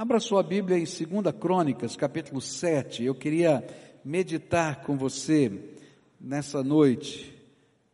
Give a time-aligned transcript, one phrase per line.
[0.00, 3.04] Abra sua Bíblia em 2 Crônicas, capítulo 7.
[3.04, 3.62] Eu queria
[4.02, 5.52] meditar com você
[6.18, 7.38] nessa noite,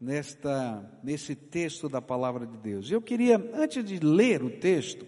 [0.00, 2.88] nesta, nesse texto da palavra de Deus.
[2.88, 5.04] Eu queria, antes de ler o texto,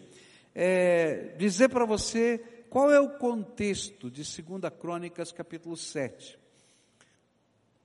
[0.52, 2.38] é, dizer para você
[2.68, 6.36] qual é o contexto de 2 Crônicas, capítulo 7.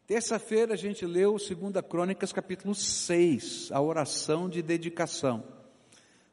[0.07, 1.51] Terça-feira a gente leu 2
[1.87, 5.43] Crônicas, capítulo 6, a oração de dedicação.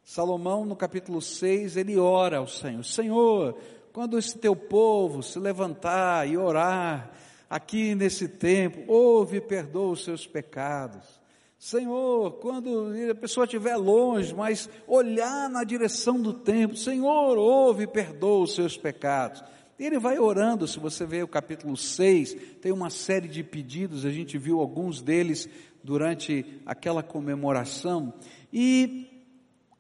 [0.04, 3.58] Salomão, no capítulo 6, ele ora ao Senhor: Senhor,
[3.92, 7.10] quando esse teu povo se levantar e orar
[7.48, 11.20] aqui nesse tempo, ouve e perdoa os seus pecados.
[11.58, 17.86] Senhor, quando a pessoa estiver longe, mas olhar na direção do templo, Senhor, ouve e
[17.86, 19.44] perdoa os seus pecados.
[19.78, 24.10] Ele vai orando, se você vê o capítulo 6, tem uma série de pedidos, a
[24.10, 25.48] gente viu alguns deles
[25.82, 28.14] durante aquela comemoração.
[28.52, 29.09] E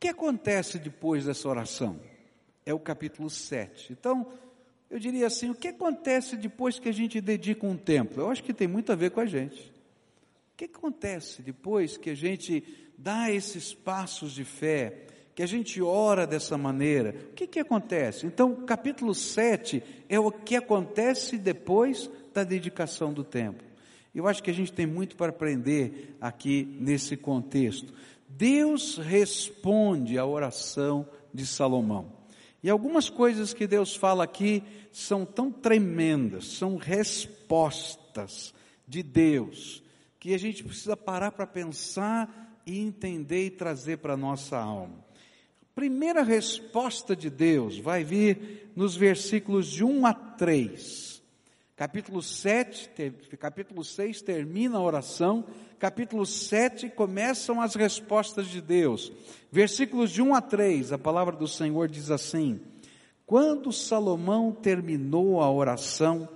[0.00, 2.00] que acontece depois dessa oração?
[2.64, 3.92] É o capítulo 7.
[3.92, 4.26] Então,
[4.88, 8.18] eu diria assim: o que acontece depois que a gente dedica um tempo?
[8.18, 9.60] Eu acho que tem muito a ver com a gente.
[9.60, 12.64] O que acontece depois que a gente
[12.96, 17.14] dá esses passos de fé, que a gente ora dessa maneira?
[17.30, 18.26] O que, que acontece?
[18.26, 23.62] Então, o capítulo 7 é o que acontece depois da dedicação do tempo.
[24.14, 27.92] Eu acho que a gente tem muito para aprender aqui nesse contexto.
[28.40, 32.10] Deus responde à oração de Salomão.
[32.62, 38.54] E algumas coisas que Deus fala aqui são tão tremendas, são respostas
[38.88, 39.82] de Deus,
[40.18, 45.04] que a gente precisa parar para pensar e entender e trazer para a nossa alma.
[45.74, 51.09] Primeira resposta de Deus vai vir nos versículos de 1 a 3.
[51.80, 52.90] Capítulo 7,
[53.38, 55.46] capítulo 6 termina a oração
[55.78, 59.10] capítulo 7 começam as respostas de Deus.
[59.50, 62.60] Versículos de 1 a 3, a palavra do Senhor diz assim:
[63.24, 66.28] Quando Salomão terminou a oração,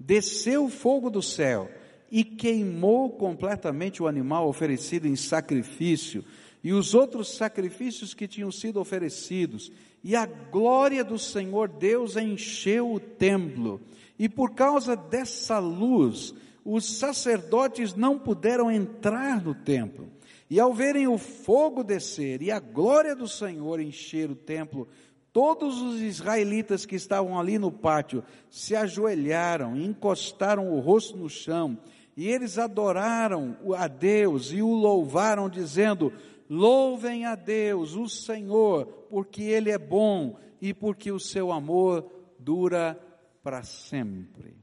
[0.00, 1.70] desceu o fogo do céu
[2.10, 6.24] e queimou completamente o animal oferecido em sacrifício
[6.64, 9.70] e os outros sacrifícios que tinham sido oferecidos,
[10.02, 13.78] e a glória do Senhor Deus encheu o templo.
[14.18, 16.34] E por causa dessa luz,
[16.64, 20.08] os sacerdotes não puderam entrar no templo.
[20.48, 24.88] E ao verem o fogo descer e a glória do Senhor encher o templo,
[25.32, 31.78] todos os israelitas que estavam ali no pátio se ajoelharam, encostaram o rosto no chão,
[32.16, 36.12] e eles adoraram a Deus e o louvaram, dizendo:
[36.48, 42.98] Louvem a Deus, o Senhor, porque Ele é bom e porque o seu amor dura
[43.46, 44.56] para sempre.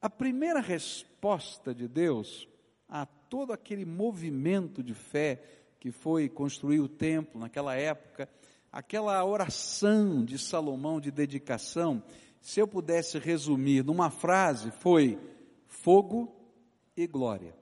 [0.00, 2.48] A primeira resposta de Deus
[2.88, 5.42] a todo aquele movimento de fé
[5.80, 8.28] que foi construir o templo naquela época,
[8.70, 12.00] aquela oração de Salomão de dedicação,
[12.40, 15.18] se eu pudesse resumir numa frase, foi
[15.66, 16.32] fogo
[16.96, 17.52] e glória.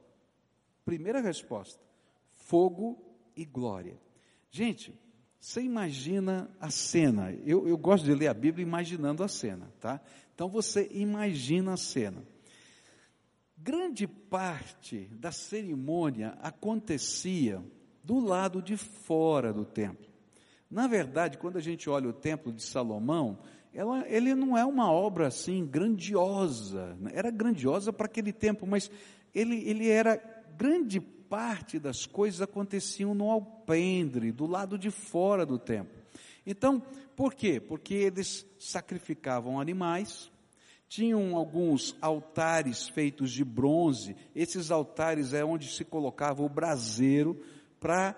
[0.84, 1.80] Primeira resposta:
[2.28, 3.02] fogo
[3.34, 3.98] e glória.
[4.50, 4.92] Gente,
[5.42, 7.32] você imagina a cena.
[7.44, 10.00] Eu, eu gosto de ler a Bíblia imaginando a cena, tá?
[10.34, 12.22] Então você imagina a cena.
[13.56, 17.62] Grande parte da cerimônia acontecia
[18.02, 20.10] do lado de fora do templo.
[20.70, 23.38] Na verdade, quando a gente olha o templo de Salomão,
[23.74, 26.96] ela, ele não é uma obra assim grandiosa.
[26.98, 27.12] Né?
[27.14, 28.90] Era grandiosa para aquele tempo, mas
[29.34, 30.16] ele, ele era
[30.56, 36.02] grande parte das coisas aconteciam no alpendre, do lado de fora do templo.
[36.44, 36.82] Então,
[37.16, 37.60] por quê?
[37.60, 40.30] Porque eles sacrificavam animais,
[40.88, 44.14] tinham alguns altares feitos de bronze.
[44.34, 47.40] Esses altares é onde se colocava o braseiro
[47.80, 48.16] para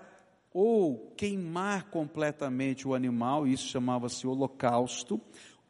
[0.53, 5.19] ou queimar completamente o animal, isso chamava-se holocausto,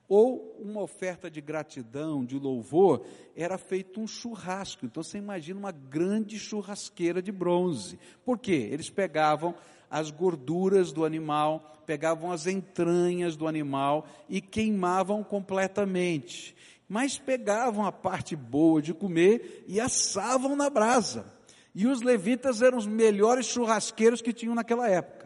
[0.08, 3.03] ou uma oferta de gratidão, de louvor,
[3.35, 4.85] era feito um churrasco.
[4.85, 8.00] Então você imagina uma grande churrasqueira de bronze.
[8.24, 8.69] Por quê?
[8.72, 9.56] Eles pegavam
[9.90, 16.55] as gorduras do animal, pegavam as entranhas do animal e queimavam completamente
[16.87, 21.26] mas pegavam a parte boa de comer e assavam na brasa.
[21.73, 25.24] E os levitas eram os melhores churrasqueiros que tinham naquela época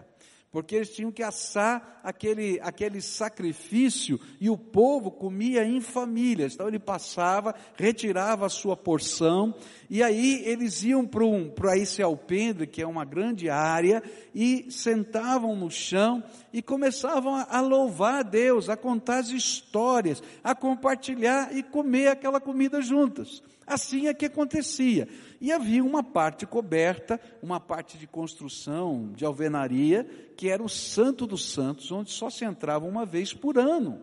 [0.51, 6.53] porque eles tinham que assar aquele, aquele sacrifício e o povo comia em famílias.
[6.53, 9.53] Então ele passava, retirava a sua porção
[9.89, 14.01] e aí eles iam para um, esse alpendre, que é uma grande área,
[14.33, 20.23] e sentavam no chão e começavam a, a louvar a Deus, a contar as histórias,
[20.43, 23.43] a compartilhar e comer aquela comida juntas.
[23.69, 25.07] Assim é que acontecia.
[25.39, 30.05] E havia uma parte coberta, uma parte de construção, de alvenaria,
[30.35, 34.01] que era o Santo dos Santos, onde só se entrava uma vez por ano.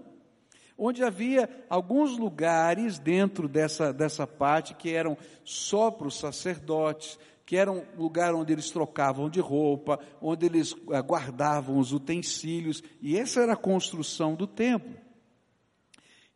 [0.79, 7.57] Onde havia alguns lugares dentro dessa, dessa parte que eram só para os sacerdotes, que
[7.57, 13.19] era um lugar onde eles trocavam de roupa, onde eles eh, guardavam os utensílios, e
[13.19, 14.95] essa era a construção do templo.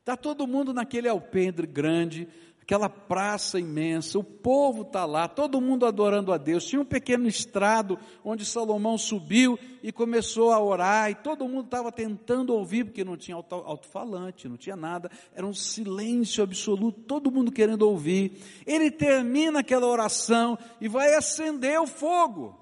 [0.01, 2.27] Está todo mundo naquele alpendre grande,
[2.71, 6.65] aquela praça imensa, o povo está lá, todo mundo adorando a Deus.
[6.65, 11.91] Tinha um pequeno estrado onde Salomão subiu e começou a orar, e todo mundo estava
[11.91, 17.51] tentando ouvir, porque não tinha alto-falante, não tinha nada, era um silêncio absoluto, todo mundo
[17.51, 18.41] querendo ouvir.
[18.65, 22.57] Ele termina aquela oração e vai acender o fogo.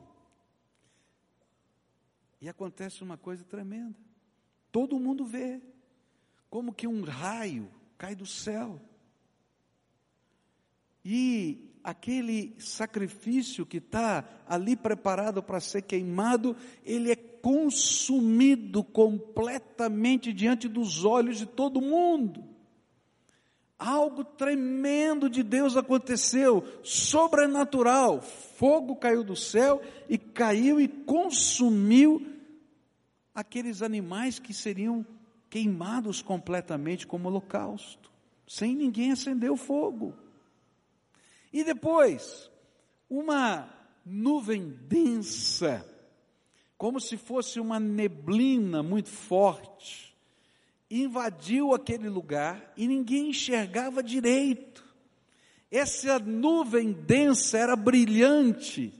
[2.41, 3.95] E acontece uma coisa tremenda.
[4.73, 5.61] Todo mundo vê
[6.49, 7.69] como que um raio
[7.99, 8.81] cai do céu
[11.11, 20.69] e aquele sacrifício que está ali preparado para ser queimado, ele é consumido completamente diante
[20.69, 22.45] dos olhos de todo mundo.
[23.79, 28.21] Algo tremendo de Deus aconteceu, sobrenatural.
[28.21, 32.27] Fogo caiu do céu e caiu e consumiu
[33.35, 35.07] aqueles animais que seriam
[35.49, 38.13] queimados completamente como holocausto,
[38.47, 40.28] sem ninguém acender o fogo.
[41.53, 42.51] E depois,
[43.09, 43.69] uma
[44.05, 45.85] nuvem densa,
[46.77, 50.17] como se fosse uma neblina muito forte,
[50.91, 54.85] invadiu aquele lugar e ninguém enxergava direito.
[55.71, 58.93] Essa nuvem densa era brilhante,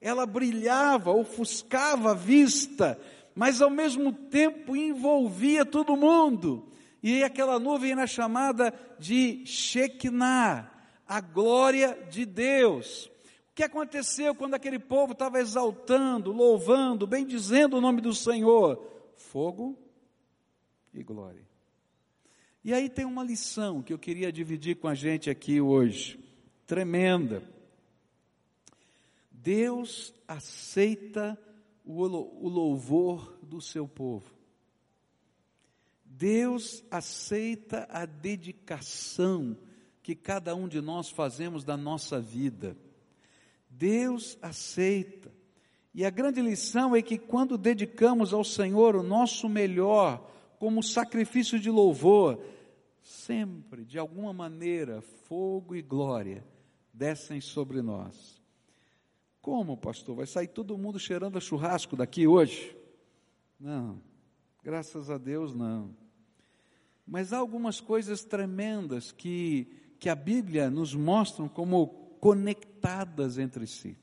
[0.00, 2.98] ela brilhava, ofuscava a vista,
[3.34, 6.68] mas ao mesmo tempo envolvia todo mundo.
[7.02, 10.71] E aquela nuvem era chamada de Shekinah,
[11.06, 13.06] a glória de Deus.
[13.50, 18.82] O que aconteceu quando aquele povo estava exaltando, louvando, bendizendo o nome do Senhor?
[19.16, 19.78] Fogo
[20.92, 21.46] e glória.
[22.64, 26.18] E aí tem uma lição que eu queria dividir com a gente aqui hoje,
[26.66, 27.42] tremenda.
[29.30, 31.38] Deus aceita
[31.84, 34.32] o louvor do seu povo.
[36.04, 39.58] Deus aceita a dedicação
[40.02, 42.76] que cada um de nós fazemos da nossa vida.
[43.70, 45.32] Deus aceita.
[45.94, 50.28] E a grande lição é que quando dedicamos ao Senhor o nosso melhor,
[50.58, 52.42] como sacrifício de louvor,
[53.02, 56.44] sempre, de alguma maneira, fogo e glória
[56.92, 58.40] descem sobre nós.
[59.40, 60.16] Como, pastor?
[60.16, 62.76] Vai sair todo mundo cheirando a churrasco daqui hoje?
[63.58, 64.00] Não,
[64.62, 65.96] graças a Deus não.
[67.06, 71.86] Mas há algumas coisas tremendas que que a Bíblia nos mostra como
[72.18, 73.96] conectadas entre si.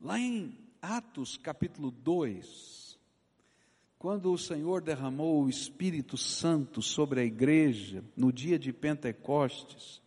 [0.00, 2.98] Lá em Atos capítulo 2,
[3.96, 10.02] quando o Senhor derramou o Espírito Santo sobre a igreja no dia de Pentecostes,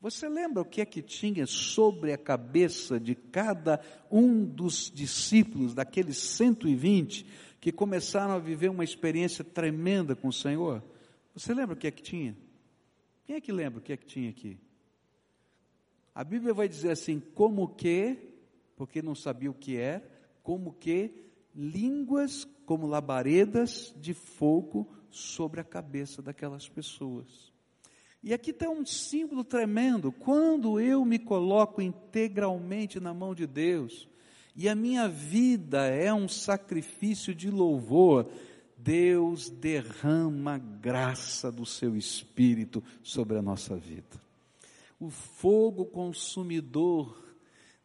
[0.00, 5.74] você lembra o que é que tinha sobre a cabeça de cada um dos discípulos,
[5.74, 7.26] daqueles 120
[7.60, 10.80] que começaram a viver uma experiência tremenda com o Senhor?
[11.34, 12.36] Você lembra o que é que tinha?
[13.24, 14.58] Quem é que lembra o que é que tinha aqui?
[16.14, 18.16] A Bíblia vai dizer assim: como que,
[18.76, 20.02] porque não sabia o que era,
[20.42, 21.22] como que
[21.54, 27.52] línguas como labaredas de fogo sobre a cabeça daquelas pessoas.
[28.22, 30.12] E aqui está um símbolo tremendo.
[30.12, 34.08] Quando eu me coloco integralmente na mão de Deus,
[34.54, 38.30] e a minha vida é um sacrifício de louvor,
[38.82, 44.20] Deus derrama a graça do seu Espírito sobre a nossa vida.
[44.98, 47.22] O fogo consumidor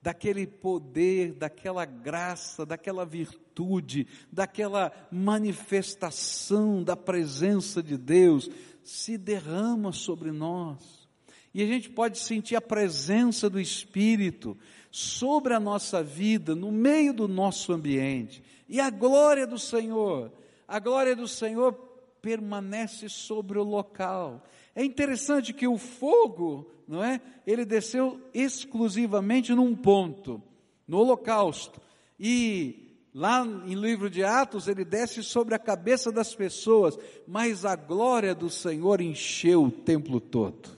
[0.01, 8.49] daquele poder, daquela graça, daquela virtude, daquela manifestação da presença de Deus
[8.83, 11.07] se derrama sobre nós.
[11.53, 14.57] E a gente pode sentir a presença do Espírito
[14.89, 18.41] sobre a nossa vida, no meio do nosso ambiente.
[18.67, 20.31] E a glória do Senhor
[20.67, 21.74] a glória do Senhor
[22.21, 24.43] permanece sobre o local.
[24.75, 27.21] É interessante que o fogo, não é?
[27.45, 30.41] Ele desceu exclusivamente num ponto,
[30.88, 31.79] no holocausto.
[32.19, 37.75] E lá em livro de Atos, ele desce sobre a cabeça das pessoas, mas a
[37.75, 40.77] glória do Senhor encheu o templo todo.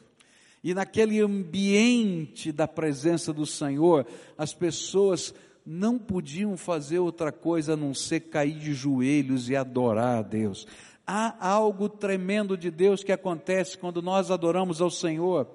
[0.64, 4.06] E naquele ambiente da presença do Senhor,
[4.38, 5.34] as pessoas
[5.72, 10.66] não podiam fazer outra coisa a não ser cair de joelhos e adorar a Deus.
[11.06, 15.48] Há algo tremendo de Deus que acontece quando nós adoramos ao Senhor.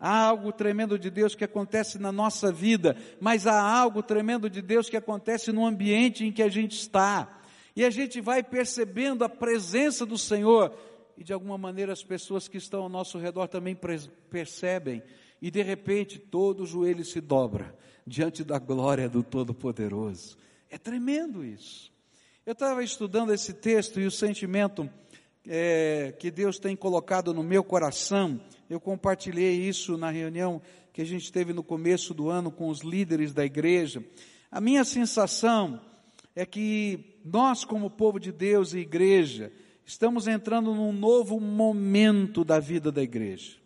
[0.00, 4.60] há algo tremendo de Deus que acontece na nossa vida, mas há algo tremendo de
[4.60, 7.40] Deus que acontece no ambiente em que a gente está.
[7.76, 10.74] E a gente vai percebendo a presença do Senhor,
[11.16, 13.78] e de alguma maneira as pessoas que estão ao nosso redor também
[14.28, 15.00] percebem,
[15.40, 20.36] e de repente todo o joelho se dobra diante da glória do Todo-Poderoso.
[20.68, 21.92] É tremendo isso.
[22.44, 24.88] Eu estava estudando esse texto e o sentimento
[25.46, 30.60] é, que Deus tem colocado no meu coração, eu compartilhei isso na reunião
[30.92, 34.04] que a gente teve no começo do ano com os líderes da igreja.
[34.50, 35.80] A minha sensação
[36.34, 39.52] é que nós, como povo de Deus e igreja,
[39.84, 43.59] estamos entrando num novo momento da vida da igreja.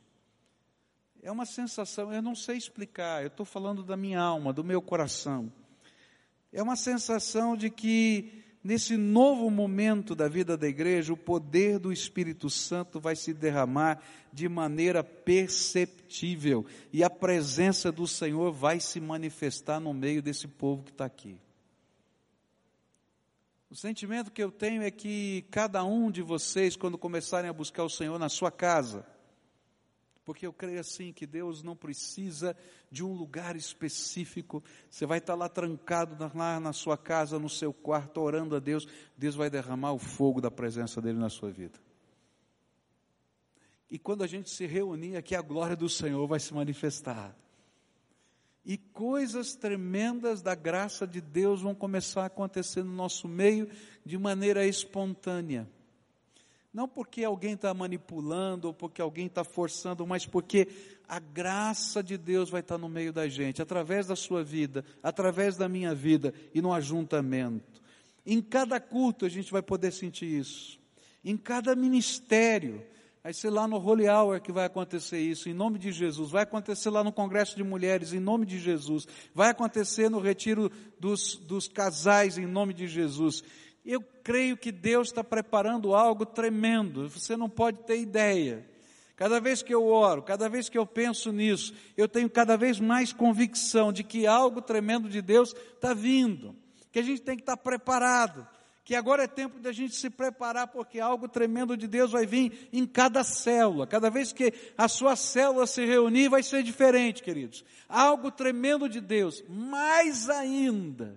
[1.25, 4.83] É uma sensação, eu não sei explicar, eu estou falando da minha alma, do meu
[4.83, 5.51] coração.
[6.53, 11.91] É uma sensação de que nesse novo momento da vida da igreja, o poder do
[11.91, 14.03] Espírito Santo vai se derramar
[14.35, 20.83] de maneira perceptível e a presença do Senhor vai se manifestar no meio desse povo
[20.83, 21.41] que está aqui.
[23.71, 27.83] O sentimento que eu tenho é que cada um de vocês, quando começarem a buscar
[27.83, 29.14] o Senhor na sua casa,
[30.25, 32.57] porque eu creio assim que Deus não precisa
[32.91, 34.65] de um lugar específico.
[34.89, 38.87] Você vai estar lá trancado lá na sua casa, no seu quarto, orando a Deus.
[39.17, 41.79] Deus vai derramar o fogo da presença dele na sua vida.
[43.91, 47.37] E quando a gente se reunir aqui, a glória do Senhor vai se manifestar.
[48.65, 53.69] E coisas tremendas da graça de Deus vão começar a acontecer no nosso meio
[54.05, 55.69] de maneira espontânea.
[56.75, 60.67] Não porque alguém está manipulando ou porque alguém está forçando, mas porque
[61.09, 64.85] a graça de Deus vai estar tá no meio da gente, através da sua vida,
[65.01, 67.81] através da minha vida e no ajuntamento.
[68.27, 70.77] Em cada culto a gente vai poder sentir isso.
[71.25, 72.85] Em cada ministério.
[73.23, 76.31] Vai ser lá no Holy Hour que vai acontecer isso, em nome de Jesus.
[76.31, 79.09] Vai acontecer lá no Congresso de Mulheres, em nome de Jesus.
[79.35, 83.43] Vai acontecer no retiro dos, dos casais, em nome de Jesus.
[83.85, 88.67] Eu creio que Deus está preparando algo tremendo, você não pode ter ideia.
[89.17, 92.81] Cada vez que eu oro, cada vez que eu penso nisso, eu tenho cada vez
[92.81, 96.57] mais convicção de que algo tremendo de Deus está vindo,
[96.91, 98.47] que a gente tem que estar preparado,
[98.85, 102.27] que agora é tempo de a gente se preparar, porque algo tremendo de Deus vai
[102.27, 103.87] vir em cada célula.
[103.87, 107.65] Cada vez que a sua célula se reunir, vai ser diferente, queridos.
[107.89, 111.17] Algo tremendo de Deus, mais ainda,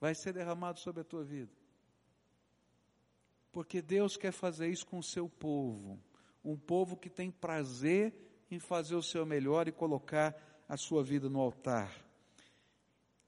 [0.00, 1.61] vai ser derramado sobre a tua vida.
[3.52, 6.00] Porque Deus quer fazer isso com o seu povo.
[6.42, 8.14] Um povo que tem prazer
[8.50, 10.34] em fazer o seu melhor e colocar
[10.68, 11.94] a sua vida no altar.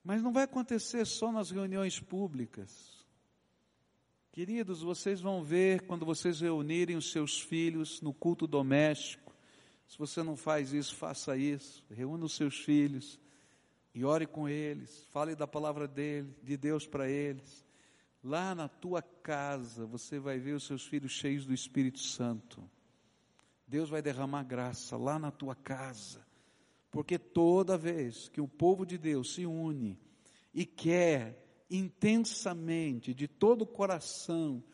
[0.03, 2.95] Mas não vai acontecer só nas reuniões públicas.
[4.33, 9.33] Queridos, vocês vão ver quando vocês reunirem os seus filhos no culto doméstico.
[9.87, 11.85] Se você não faz isso, faça isso.
[11.91, 13.21] Reúna os seus filhos
[13.95, 15.07] e ore com eles.
[15.13, 17.64] Fale da palavra dele, de Deus para eles.
[18.25, 22.65] Lá na tua casa você vai ver os seus filhos cheios do Espírito Santo.
[23.69, 26.27] Deus vai derramar graça lá na tua casa.
[26.91, 29.99] Porque toda vez que o povo de Deus se une
[30.55, 31.39] e quer
[31.69, 34.65] intensamente, de todo o coração,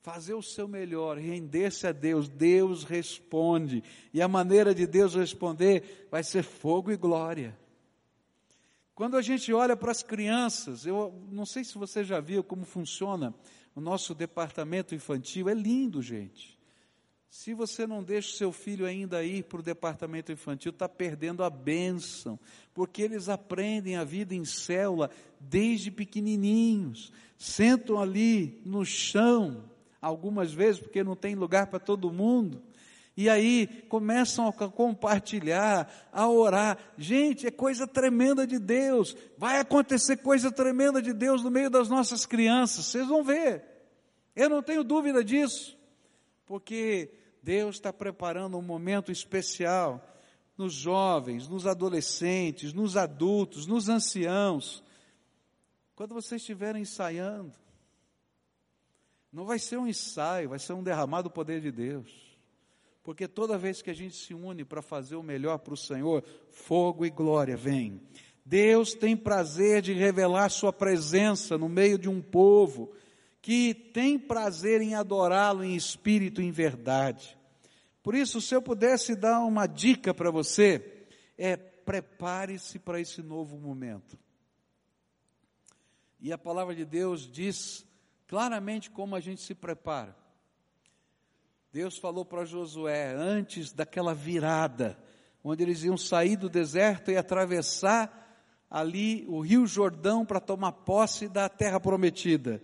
[0.00, 3.82] fazer o seu melhor, render-se a Deus, Deus responde.
[4.14, 7.58] E a maneira de Deus responder vai ser fogo e glória.
[8.98, 12.64] Quando a gente olha para as crianças, eu não sei se você já viu como
[12.64, 13.32] funciona
[13.72, 16.58] o nosso departamento infantil, é lindo, gente.
[17.30, 21.44] Se você não deixa o seu filho ainda ir para o departamento infantil, está perdendo
[21.44, 22.40] a bênção,
[22.74, 29.70] porque eles aprendem a vida em célula desde pequenininhos, sentam ali no chão,
[30.02, 32.60] algumas vezes, porque não tem lugar para todo mundo,
[33.18, 36.78] e aí começam a compartilhar, a orar.
[36.96, 39.16] Gente, é coisa tremenda de Deus.
[39.36, 42.86] Vai acontecer coisa tremenda de Deus no meio das nossas crianças.
[42.86, 43.64] Vocês vão ver.
[44.36, 45.76] Eu não tenho dúvida disso.
[46.46, 50.00] Porque Deus está preparando um momento especial
[50.56, 54.80] nos jovens, nos adolescentes, nos adultos, nos anciãos.
[55.96, 57.52] Quando vocês estiverem ensaiando,
[59.32, 62.27] não vai ser um ensaio, vai ser um derramado poder de Deus.
[63.08, 66.22] Porque toda vez que a gente se une para fazer o melhor para o Senhor,
[66.50, 68.02] fogo e glória vem.
[68.44, 72.92] Deus tem prazer de revelar Sua presença no meio de um povo
[73.40, 77.34] que tem prazer em adorá-lo em espírito e em verdade.
[78.02, 81.06] Por isso, se eu pudesse dar uma dica para você,
[81.38, 84.18] é prepare-se para esse novo momento.
[86.20, 87.86] E a palavra de Deus diz
[88.26, 90.27] claramente como a gente se prepara.
[91.72, 94.98] Deus falou para Josué, antes daquela virada,
[95.44, 98.26] onde eles iam sair do deserto e atravessar
[98.70, 102.62] ali o Rio Jordão para tomar posse da terra prometida.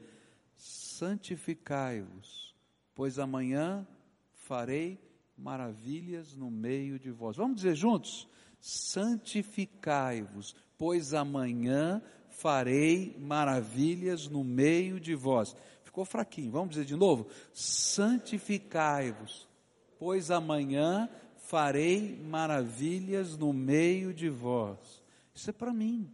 [0.56, 2.54] Santificai-vos,
[2.94, 3.86] pois amanhã
[4.32, 4.98] farei
[5.36, 7.36] maravilhas no meio de vós.
[7.36, 8.28] Vamos dizer juntos?
[8.60, 15.54] Santificai-vos, pois amanhã farei maravilhas no meio de vós.
[15.94, 17.30] Ficou fraquinho, vamos dizer de novo?
[17.52, 19.48] Santificai-vos,
[19.96, 25.04] pois amanhã farei maravilhas no meio de vós.
[25.32, 26.12] Isso é para mim.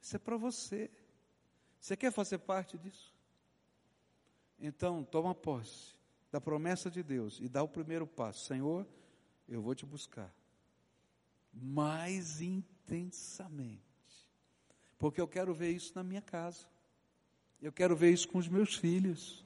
[0.00, 0.90] Isso é para você.
[1.78, 3.14] Você quer fazer parte disso?
[4.58, 5.92] Então, toma posse
[6.32, 8.46] da promessa de Deus e dá o primeiro passo.
[8.46, 8.86] Senhor,
[9.46, 10.34] eu vou te buscar
[11.52, 13.82] mais intensamente.
[14.98, 16.72] Porque eu quero ver isso na minha casa.
[17.64, 19.42] Eu quero ver isso com os meus filhos.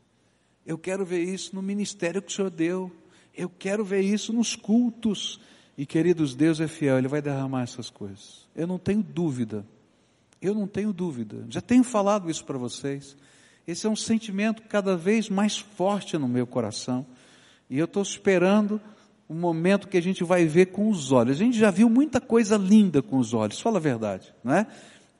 [0.66, 2.90] Eu quero ver isso no ministério que o Senhor deu.
[3.32, 5.38] Eu quero ver isso nos cultos.
[5.76, 8.48] E queridos, Deus é fiel, Ele vai derramar essas coisas.
[8.56, 9.64] Eu não tenho dúvida.
[10.42, 11.46] Eu não tenho dúvida.
[11.48, 13.16] Já tenho falado isso para vocês.
[13.64, 17.06] Esse é um sentimento cada vez mais forte no meu coração.
[17.70, 18.80] E eu estou esperando
[19.28, 21.36] o momento que a gente vai ver com os olhos.
[21.36, 24.66] A gente já viu muita coisa linda com os olhos, fala a verdade, não é?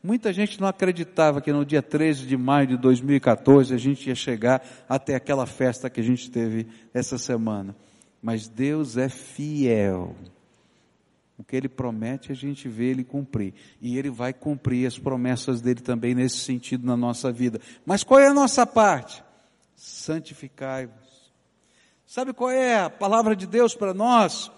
[0.03, 4.15] Muita gente não acreditava que no dia 13 de maio de 2014 a gente ia
[4.15, 7.75] chegar até aquela festa que a gente teve essa semana.
[8.23, 10.15] Mas Deus é fiel.
[11.37, 13.55] O que ele promete, a gente vê ele cumprir.
[13.81, 17.61] E ele vai cumprir as promessas dele também nesse sentido na nossa vida.
[17.85, 19.23] Mas qual é a nossa parte?
[19.75, 21.33] Santificai-vos.
[22.07, 24.51] Sabe qual é a palavra de Deus para nós?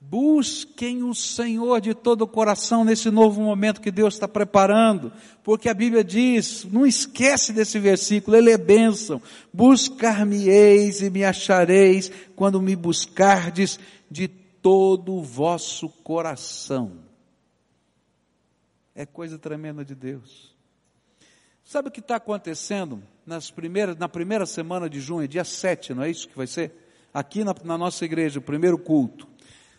[0.00, 5.12] Busquem o Senhor de todo o coração nesse novo momento que Deus está preparando,
[5.42, 9.20] porque a Bíblia diz, não esquece desse versículo, ele é bênção.
[9.52, 16.92] Buscar-me-eis e me achareis quando me buscardes de todo o vosso coração.
[18.94, 20.54] É coisa tremenda de Deus.
[21.64, 26.04] Sabe o que está acontecendo nas primeiras, na primeira semana de junho, dia 7, não
[26.04, 26.72] é isso que vai ser?
[27.12, 29.26] Aqui na, na nossa igreja, o primeiro culto.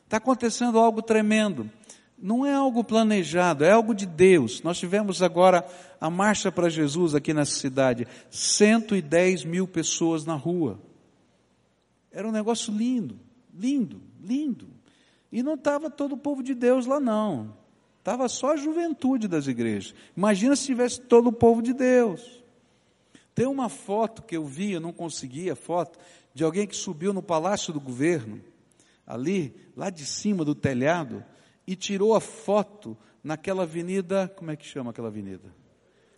[0.08, 1.70] Está acontecendo algo tremendo.
[2.18, 4.64] Não é algo planejado, é algo de Deus.
[4.64, 5.68] Nós tivemos agora
[6.00, 8.08] a marcha para Jesus aqui nessa cidade.
[8.32, 10.80] 110 mil pessoas na rua.
[12.10, 13.20] Era um negócio lindo,
[13.54, 14.70] lindo, lindo.
[15.30, 17.54] E não estava todo o povo de Deus lá, não.
[18.00, 19.94] Estava só a juventude das igrejas.
[20.16, 22.42] Imagina se tivesse todo o povo de Deus.
[23.36, 26.00] Tem uma foto que eu vi, eu não consegui a foto,
[26.34, 28.42] de alguém que subiu no palácio do governo,
[29.08, 31.24] ali, lá de cima do telhado,
[31.66, 35.56] e tirou a foto naquela avenida, como é que chama aquela avenida?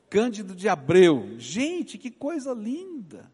[0.09, 1.35] Cândido de Abreu.
[1.37, 3.31] Gente, que coisa linda!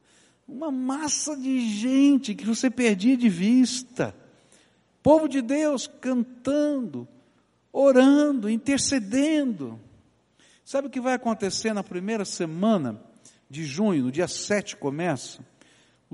[0.47, 4.13] Uma massa de gente que você perdia de vista.
[5.01, 7.07] Povo de Deus cantando,
[7.71, 9.79] orando, intercedendo.
[10.63, 13.01] Sabe o que vai acontecer na primeira semana
[13.49, 15.43] de junho, no dia 7 começa?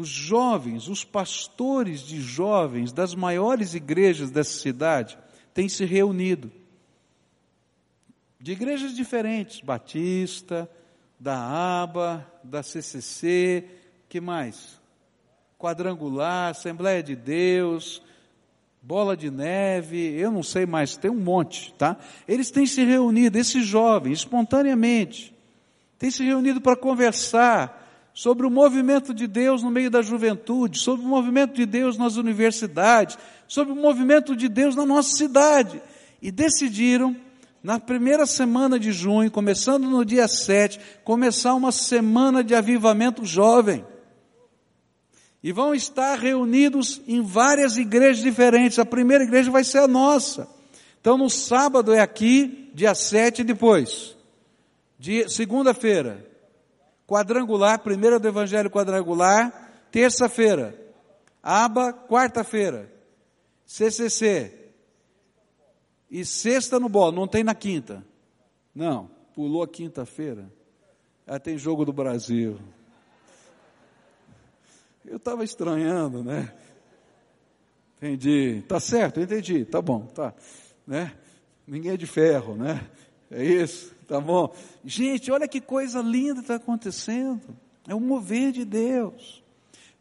[0.02, 5.16] Os jovens, os pastores de jovens das maiores igrejas dessa cidade
[5.54, 6.52] têm se reunido.
[8.40, 10.68] De igrejas diferentes, Batista,
[11.20, 13.64] da ABA, da CCC,
[14.10, 14.82] que mais?
[15.60, 18.02] Quadrangular, Assembleia de Deus,
[18.82, 21.96] bola de neve, eu não sei mais, tem um monte, tá?
[22.28, 25.32] Eles têm se reunido, esses jovens, espontaneamente,
[26.00, 27.81] têm se reunido para conversar
[28.22, 32.18] sobre o movimento de Deus no meio da juventude, sobre o movimento de Deus nas
[32.18, 35.82] universidades, sobre o movimento de Deus na nossa cidade.
[36.22, 37.16] E decidiram,
[37.64, 43.84] na primeira semana de junho, começando no dia 7, começar uma semana de avivamento jovem
[45.42, 48.78] e vão estar reunidos em várias igrejas diferentes.
[48.78, 50.48] A primeira igreja vai ser a nossa.
[51.00, 54.16] Então, no sábado é aqui, dia 7 depois.
[55.00, 56.30] De segunda-feira,
[57.12, 60.74] quadrangular, primeira do Evangelho quadrangular, terça-feira,
[61.44, 62.90] aba, quarta-feira,
[63.66, 64.72] CCC,
[66.10, 68.02] e sexta no bolo, não tem na quinta.
[68.74, 70.50] Não, pulou a quinta-feira.
[71.28, 72.58] Ah, tem jogo do Brasil.
[75.04, 76.54] Eu estava estranhando, né?
[77.98, 78.64] Entendi.
[78.70, 79.66] Tá certo, entendi.
[79.66, 80.34] Tá bom, tá.
[80.88, 81.14] Né?
[81.68, 82.90] Ninguém é de ferro, né?
[83.32, 84.54] É isso, tá bom.
[84.84, 87.58] Gente, olha que coisa linda está acontecendo.
[87.88, 89.42] É o mover de Deus.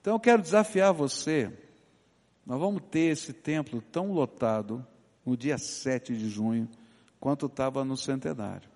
[0.01, 1.51] Então eu quero desafiar você.
[2.45, 4.85] Nós vamos ter esse templo tão lotado
[5.25, 6.69] no dia 7 de junho,
[7.21, 8.69] quanto estava no centenário.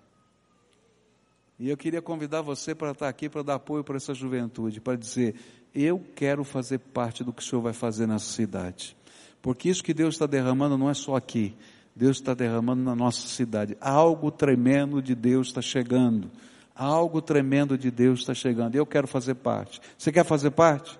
[1.59, 4.95] E eu queria convidar você para estar aqui para dar apoio para essa juventude, para
[4.95, 5.35] dizer:
[5.73, 8.95] eu quero fazer parte do que o Senhor vai fazer nessa cidade.
[9.41, 11.55] porque isso que Deus está derramando não é só aqui,
[11.95, 13.77] Deus está derramando na nossa cidade.
[13.79, 16.29] Algo tremendo de Deus está chegando.
[16.75, 18.75] Algo tremendo de Deus está chegando.
[18.75, 19.79] Eu quero fazer parte.
[19.97, 20.99] Você quer fazer parte?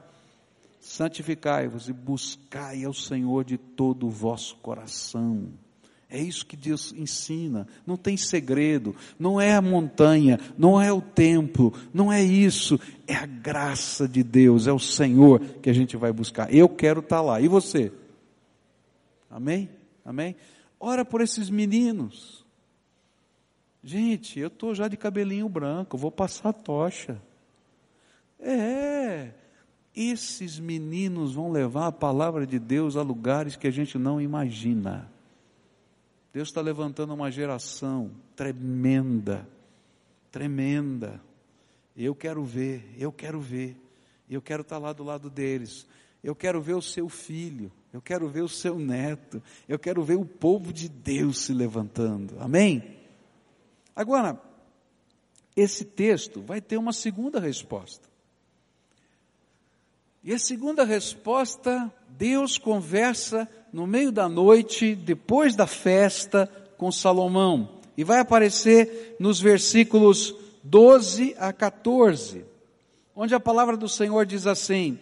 [0.79, 5.49] Santificai-vos e buscai ao Senhor de todo o vosso coração.
[6.09, 7.67] É isso que Deus ensina.
[7.85, 8.95] Não tem segredo.
[9.19, 12.79] Não é a montanha, não é o templo, não é isso.
[13.05, 16.53] É a graça de Deus, é o Senhor que a gente vai buscar.
[16.53, 17.41] Eu quero estar lá.
[17.41, 17.91] E você?
[19.29, 19.69] Amém?
[20.05, 20.37] Amém?
[20.87, 22.45] Ora por esses meninos.
[23.83, 27.19] Gente, eu estou já de cabelinho branco, vou passar a tocha.
[28.39, 29.31] É,
[29.95, 35.11] esses meninos vão levar a palavra de Deus a lugares que a gente não imagina.
[36.31, 39.49] Deus está levantando uma geração tremenda,
[40.31, 41.19] tremenda.
[41.97, 43.75] Eu quero ver, eu quero ver,
[44.29, 45.87] eu quero estar lá do lado deles.
[46.23, 50.17] Eu quero ver o seu filho, eu quero ver o seu neto, eu quero ver
[50.17, 52.35] o povo de Deus se levantando.
[52.41, 52.97] Amém?
[53.95, 54.37] Agora,
[55.55, 58.09] esse texto vai ter uma segunda resposta.
[60.21, 67.79] E a segunda resposta, Deus conversa no meio da noite, depois da festa, com Salomão.
[67.95, 72.43] E vai aparecer nos versículos 12 a 14,
[73.15, 74.99] onde a palavra do Senhor diz assim: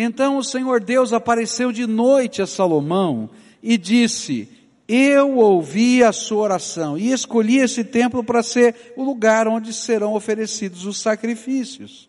[0.00, 3.28] Então o Senhor Deus apareceu de noite a Salomão
[3.60, 4.48] e disse:
[4.86, 10.14] Eu ouvi a sua oração e escolhi esse templo para ser o lugar onde serão
[10.14, 12.08] oferecidos os sacrifícios.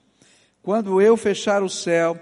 [0.61, 2.15] Quando eu fechar o céu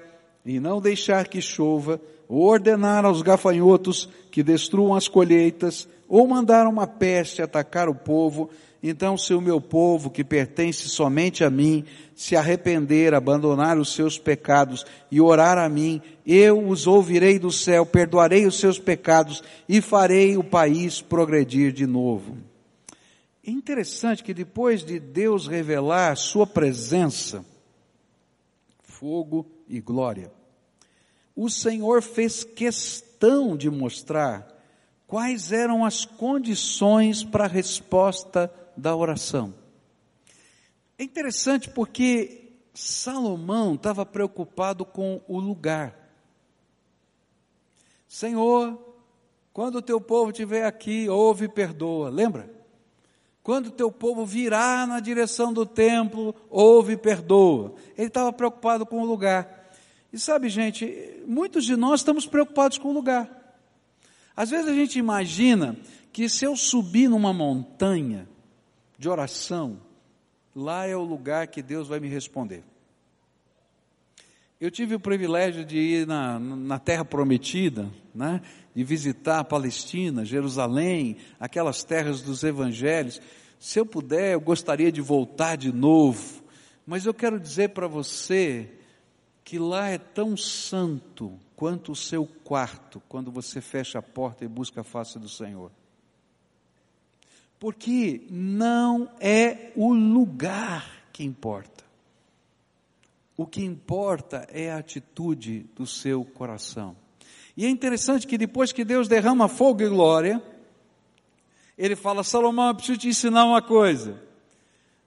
[0.45, 1.99] e não deixar que chova,
[2.29, 8.49] ou ordenar aos gafanhotos que destruam as colheitas, ou mandar uma peste atacar o povo,
[8.87, 11.83] então se o meu povo, que pertence somente a mim,
[12.15, 17.85] se arrepender, abandonar os seus pecados e orar a mim, eu os ouvirei do céu,
[17.85, 22.37] perdoarei os seus pecados e farei o país progredir de novo.
[23.45, 27.45] É interessante que depois de Deus revelar sua presença,
[28.83, 30.31] fogo e glória,
[31.35, 34.47] o Senhor fez questão de mostrar
[35.07, 39.53] quais eram as condições para a resposta da oração.
[40.97, 45.95] É interessante porque Salomão estava preocupado com o lugar.
[48.07, 48.79] Senhor,
[49.51, 52.09] quando o teu povo estiver aqui, ouve e perdoa.
[52.09, 52.55] Lembra?
[53.41, 57.73] Quando o teu povo virar na direção do templo, ouve e perdoa.
[57.97, 59.71] Ele estava preocupado com o lugar.
[60.11, 63.55] E sabe, gente, muitos de nós estamos preocupados com o lugar.
[64.35, 65.75] Às vezes a gente imagina
[66.13, 68.27] que se eu subir numa montanha
[68.97, 69.79] de oração,
[70.55, 72.63] lá é o lugar que Deus vai me responder.
[74.59, 78.41] Eu tive o privilégio de ir na, na terra prometida, né?
[78.73, 83.21] de visitar a Palestina, Jerusalém, aquelas terras dos evangelhos.
[83.59, 86.43] Se eu puder, eu gostaria de voltar de novo.
[86.87, 88.71] Mas eu quero dizer para você
[89.43, 94.47] que lá é tão santo quanto o seu quarto, quando você fecha a porta e
[94.47, 95.71] busca a face do Senhor.
[97.59, 101.83] Porque não é o lugar que importa.
[103.35, 106.95] O que importa é a atitude do seu coração.
[107.55, 110.41] E é interessante que depois que Deus derrama fogo e glória,
[111.77, 114.21] ele fala: Salomão, eu preciso te ensinar uma coisa.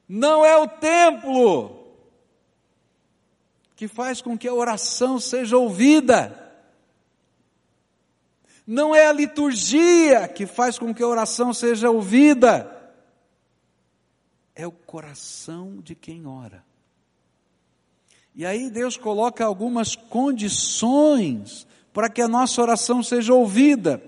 [0.08, 1.80] Não é o templo
[3.76, 6.49] que faz com que a oração seja ouvida.
[8.70, 12.70] Não é a liturgia que faz com que a oração seja ouvida.
[14.54, 16.64] É o coração de quem ora.
[18.32, 24.00] E aí Deus coloca algumas condições para que a nossa oração seja ouvida.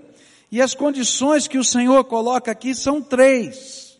[0.49, 3.99] E as condições que o Senhor coloca aqui são três.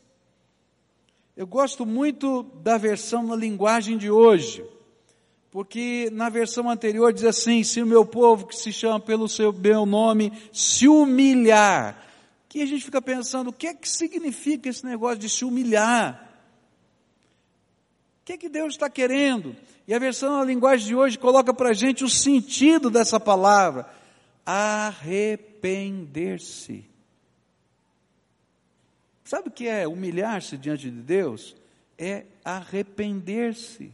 [1.36, 4.64] Eu gosto muito da versão na linguagem de hoje
[5.54, 9.54] porque na versão anterior diz assim: se o meu povo que se chama pelo seu
[9.54, 12.04] meu nome se humilhar.
[12.50, 16.28] Que a gente fica pensando, o que é que significa esse negócio de se humilhar?
[18.22, 19.56] O que é que Deus está querendo?
[19.88, 23.88] E a versão na linguagem de hoje coloca para a gente o sentido dessa palavra:
[24.44, 26.84] arrepender-se.
[29.24, 31.56] Sabe o que é humilhar-se diante de Deus?
[31.96, 33.92] É arrepender-se.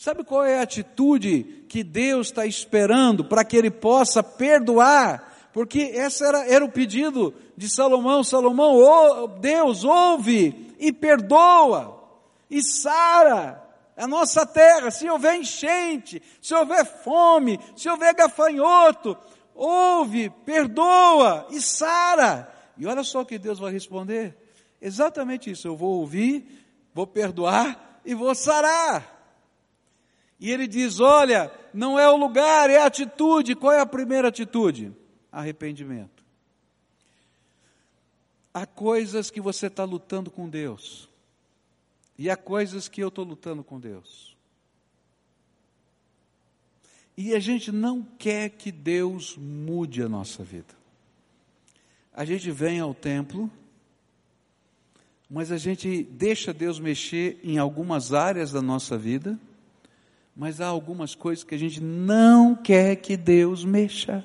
[0.00, 5.50] Sabe qual é a atitude que Deus está esperando para que ele possa perdoar?
[5.52, 8.24] Porque esse era, era o pedido de Salomão.
[8.24, 12.02] Salomão, oh, Deus, ouve e perdoa
[12.48, 13.62] e sara
[13.94, 14.90] a nossa terra.
[14.90, 19.14] Se houver enchente, se houver fome, se houver gafanhoto,
[19.54, 22.50] ouve, perdoa e sara.
[22.78, 24.34] E olha só o que Deus vai responder:
[24.80, 29.19] exatamente isso, eu vou ouvir, vou perdoar e vou sarar.
[30.40, 33.54] E ele diz: olha, não é o lugar, é a atitude.
[33.54, 34.92] Qual é a primeira atitude?
[35.30, 36.24] Arrependimento.
[38.52, 41.08] Há coisas que você está lutando com Deus,
[42.18, 44.36] e há coisas que eu estou lutando com Deus.
[47.16, 50.74] E a gente não quer que Deus mude a nossa vida.
[52.14, 53.50] A gente vem ao templo,
[55.28, 59.38] mas a gente deixa Deus mexer em algumas áreas da nossa vida,
[60.40, 64.24] mas há algumas coisas que a gente não quer que Deus mexa.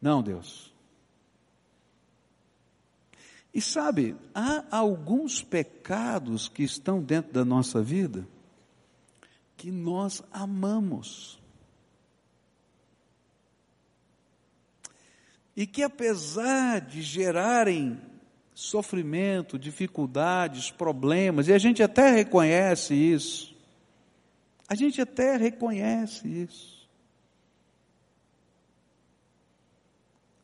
[0.00, 0.72] Não, Deus.
[3.52, 8.26] E sabe, há alguns pecados que estão dentro da nossa vida
[9.58, 11.38] que nós amamos.
[15.54, 18.00] E que apesar de gerarem
[18.60, 23.56] sofrimento, dificuldades, problemas, e a gente até reconhece isso,
[24.68, 26.86] a gente até reconhece isso.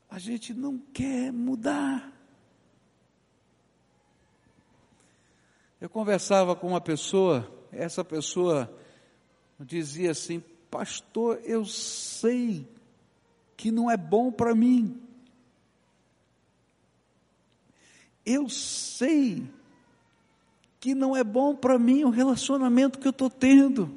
[0.08, 2.10] A gente não quer mudar.
[5.78, 8.74] Eu conversava com uma pessoa, essa pessoa
[9.60, 12.66] dizia assim: Pastor, eu sei
[13.58, 15.05] que não é bom para mim.
[18.26, 19.48] Eu sei
[20.80, 23.90] que não é bom para mim o relacionamento que eu estou tendo.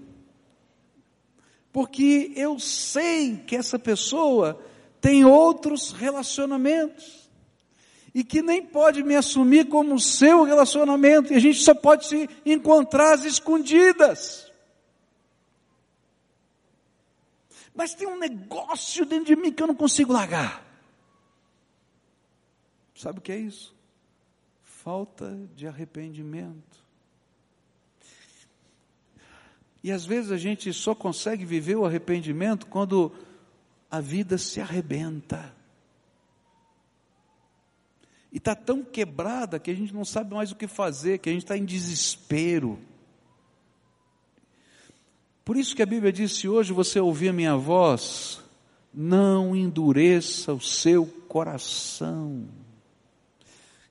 [1.73, 4.63] Porque eu sei que essa pessoa
[5.01, 7.27] tem outros relacionamentos.
[8.13, 11.33] E que nem pode me assumir como seu relacionamento.
[11.33, 14.49] E a gente só pode se encontrar às escondidas.
[17.79, 20.61] mas tem um negócio dentro de mim que eu não consigo largar.
[22.93, 23.73] Sabe o que é isso?
[24.89, 26.84] Falta de arrependimento.
[29.84, 33.12] E às vezes a gente só consegue viver o arrependimento quando
[33.91, 35.54] a vida se arrebenta.
[38.32, 41.34] E está tão quebrada que a gente não sabe mais o que fazer, que a
[41.34, 42.80] gente está em desespero.
[45.45, 48.41] Por isso que a Bíblia diz: se hoje você ouvir a minha voz,
[48.91, 52.47] não endureça o seu coração.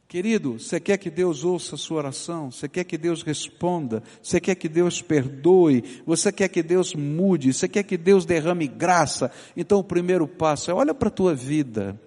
[0.08, 2.50] Querido, você quer que Deus ouça a sua oração?
[2.50, 4.02] Você quer que Deus responda?
[4.22, 5.84] Você quer que Deus perdoe?
[6.06, 7.52] Você quer que Deus mude?
[7.52, 9.30] Você quer que Deus derrame graça?
[9.54, 12.00] Então o primeiro passo é olha para a tua vida.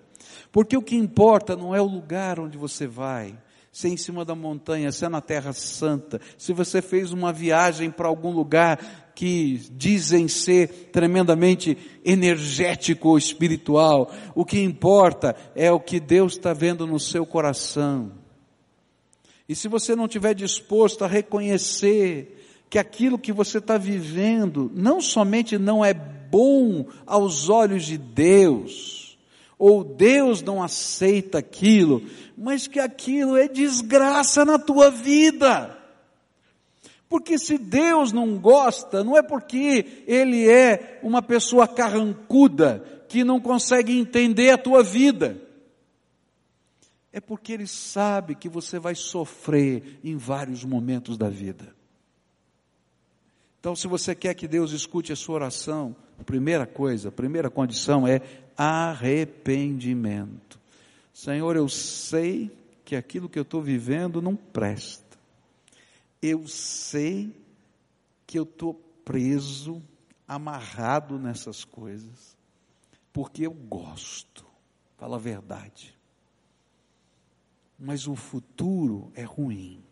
[0.51, 3.37] Porque o que importa não é o lugar onde você vai,
[3.71, 7.31] se é em cima da montanha, se é na terra santa, se você fez uma
[7.31, 14.11] viagem para algum lugar que dizem ser tremendamente energético ou espiritual.
[14.35, 18.11] O que importa é o que Deus está vendo no seu coração.
[19.47, 22.37] E se você não estiver disposto a reconhecer
[22.69, 29.00] que aquilo que você está vivendo não somente não é bom aos olhos de Deus,
[29.61, 32.01] ou Deus não aceita aquilo,
[32.35, 35.77] mas que aquilo é desgraça na tua vida.
[37.07, 43.39] Porque se Deus não gosta, não é porque Ele é uma pessoa carrancuda que não
[43.39, 45.39] consegue entender a tua vida.
[47.13, 51.75] É porque Ele sabe que você vai sofrer em vários momentos da vida.
[53.59, 57.47] Então, se você quer que Deus escute a sua oração, a primeira coisa, a primeira
[57.47, 58.19] condição é
[58.57, 60.59] arrependimento.
[61.13, 62.51] Senhor, eu sei
[62.83, 65.11] que aquilo que eu estou vivendo não presta
[66.21, 67.35] eu sei
[68.27, 69.81] que eu estou preso,
[70.27, 72.37] amarrado nessas coisas,
[73.11, 74.45] porque eu gosto,
[74.97, 75.97] fala a verdade.
[77.77, 79.83] Mas o futuro é ruim.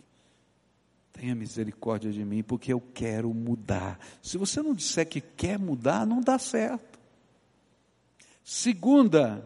[1.11, 3.99] Tenha misericórdia de mim, porque eu quero mudar.
[4.21, 6.88] Se você não disser que quer mudar, não dá certo.
[8.51, 9.45] Segunda,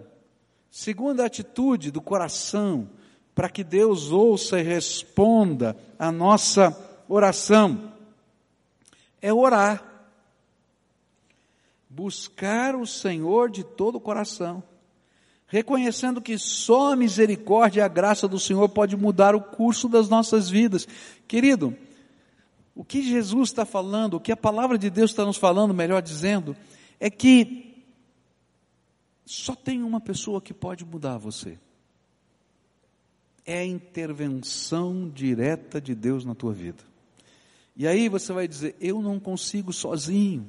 [0.71, 2.89] segunda atitude do coração,
[3.35, 6.73] para que Deus ouça e responda a nossa
[7.09, 7.91] oração.
[9.21, 9.83] É orar.
[11.89, 14.63] Buscar o Senhor de todo o coração,
[15.47, 20.07] reconhecendo que só a misericórdia e a graça do Senhor pode mudar o curso das
[20.07, 20.87] nossas vidas.
[21.27, 21.75] Querido,
[22.73, 26.01] o que Jesus está falando, o que a palavra de Deus está nos falando, melhor
[26.01, 26.55] dizendo,
[27.01, 27.72] é que
[29.43, 31.59] só tem uma pessoa que pode mudar você
[33.45, 36.81] é a intervenção direta de Deus na tua vida.
[37.75, 40.47] E aí você vai dizer: Eu não consigo sozinho.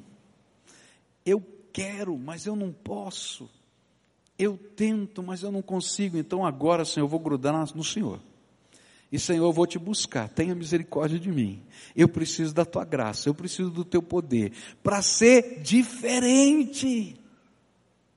[1.27, 3.51] Eu quero, mas eu não posso.
[4.39, 6.17] Eu tento, mas eu não consigo.
[6.17, 8.21] Então agora, Senhor, eu vou grudar no Senhor.
[9.11, 10.29] E Senhor, eu vou te buscar.
[10.29, 11.63] Tenha misericórdia de mim.
[11.97, 14.53] Eu preciso da tua graça, eu preciso do teu poder
[14.85, 17.24] para ser diferente.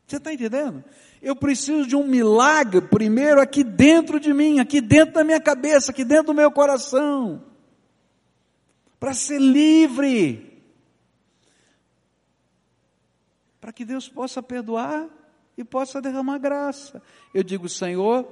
[0.07, 0.85] Você está entendendo?
[1.21, 5.91] Eu preciso de um milagre primeiro aqui dentro de mim, aqui dentro da minha cabeça,
[5.91, 7.43] aqui dentro do meu coração.
[8.97, 10.63] Para ser livre.
[13.59, 15.09] Para que Deus possa perdoar
[15.57, 17.03] e possa derramar graça.
[17.33, 18.25] Eu digo, Senhor,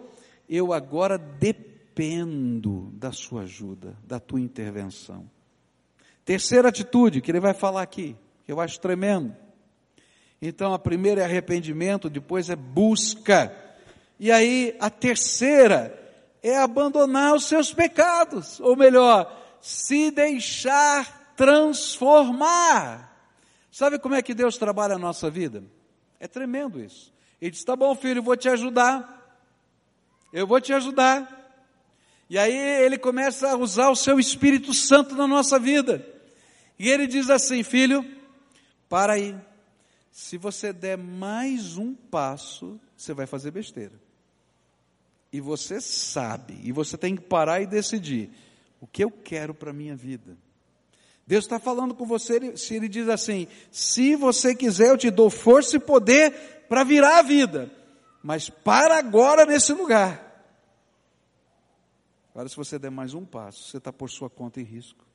[0.47, 5.29] eu agora dependo da Sua ajuda, da Tua intervenção.
[6.23, 9.35] Terceira atitude que ele vai falar aqui, que eu acho tremendo.
[10.41, 13.55] Então a primeira é arrependimento, depois é busca.
[14.19, 16.01] E aí a terceira
[16.41, 23.11] é abandonar os seus pecados, ou melhor, se deixar transformar.
[23.71, 25.63] Sabe como é que Deus trabalha a nossa vida?
[26.19, 27.13] É tremendo isso.
[27.41, 29.11] Ele diz: tá bom, filho, eu vou te ajudar.
[30.31, 31.35] Eu vou te ajudar.
[32.29, 36.05] E aí ele começa a usar o seu Espírito Santo na nossa vida.
[36.77, 38.05] E ele diz assim: filho,
[38.89, 39.35] para aí.
[40.15, 43.99] Se você der mais um passo, você vai fazer besteira.
[45.29, 48.31] E você sabe, e você tem que parar e decidir:
[48.79, 50.37] o que eu quero para a minha vida?
[51.27, 55.29] Deus está falando com você, se Ele diz assim: se você quiser, eu te dou
[55.29, 57.69] força e poder para virar a vida,
[58.23, 60.47] mas para agora nesse lugar.
[62.31, 65.05] Agora, se você der mais um passo, você está por sua conta em risco.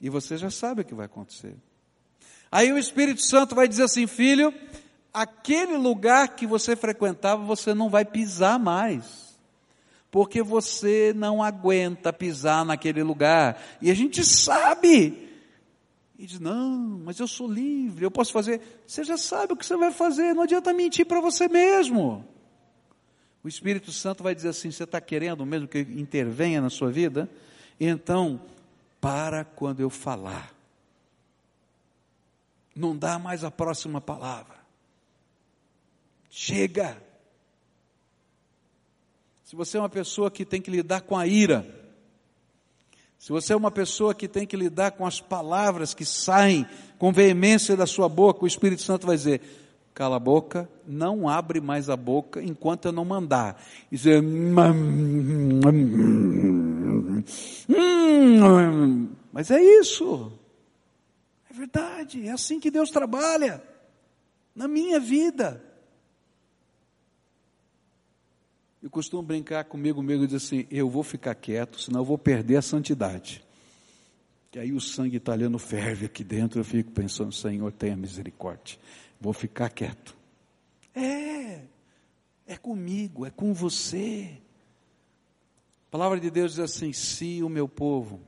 [0.00, 1.56] E você já sabe o que vai acontecer.
[2.52, 4.52] Aí o Espírito Santo vai dizer assim: filho,
[5.12, 9.32] aquele lugar que você frequentava, você não vai pisar mais.
[10.10, 13.58] Porque você não aguenta pisar naquele lugar.
[13.80, 15.30] E a gente sabe
[16.18, 18.60] e diz: Não, mas eu sou livre, eu posso fazer.
[18.86, 22.22] Você já sabe o que você vai fazer, não adianta mentir para você mesmo.
[23.42, 27.30] O Espírito Santo vai dizer assim: Você está querendo mesmo que intervenha na sua vida?
[27.80, 28.38] Então,
[29.00, 30.61] para quando eu falar.
[32.74, 34.56] Não dá mais a próxima palavra.
[36.30, 36.96] Chega.
[39.44, 41.66] Se você é uma pessoa que tem que lidar com a ira,
[43.18, 46.66] se você é uma pessoa que tem que lidar com as palavras que saem
[46.98, 49.40] com veemência da sua boca, o Espírito Santo vai dizer:
[49.94, 53.62] cala a boca, não abre mais a boca enquanto eu não mandar.
[53.92, 54.22] E dizer,
[59.32, 60.32] mas é isso.
[61.52, 63.62] É verdade, é assim que Deus trabalha
[64.54, 65.62] na minha vida.
[68.82, 72.16] Eu costumo brincar comigo mesmo e dizer assim: eu vou ficar quieto, senão eu vou
[72.16, 73.44] perder a santidade.
[74.50, 78.78] Que aí o sangue italiano ferve aqui dentro, eu fico pensando: Senhor, tenha misericórdia.
[79.20, 80.16] Vou ficar quieto.
[80.94, 81.64] É,
[82.46, 84.38] é comigo, é com você.
[85.88, 88.22] A palavra de Deus diz assim: se o meu povo,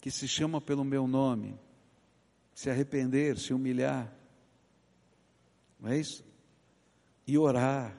[0.00, 1.61] que se chama pelo meu nome,
[2.54, 4.12] se arrepender, se humilhar,
[5.80, 6.24] não é isso?
[7.26, 7.96] E orar,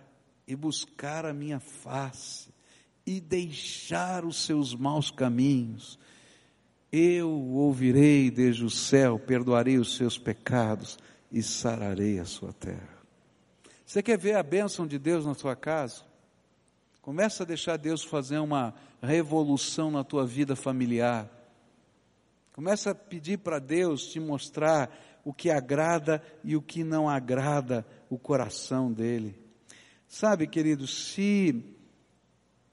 [0.47, 2.53] e buscar a minha face
[3.05, 5.99] e deixar os seus maus caminhos,
[6.91, 10.97] eu ouvirei desde o céu, perdoarei os seus pecados
[11.31, 12.93] e sararei a sua terra.
[13.85, 16.03] Você quer ver a bênção de Deus na sua casa?
[17.01, 21.29] Começa a deixar Deus fazer uma revolução na tua vida familiar.
[22.53, 27.83] Começa a pedir para Deus te mostrar o que agrada e o que não agrada
[28.11, 29.35] o coração dele.
[30.07, 31.65] Sabe, querido, se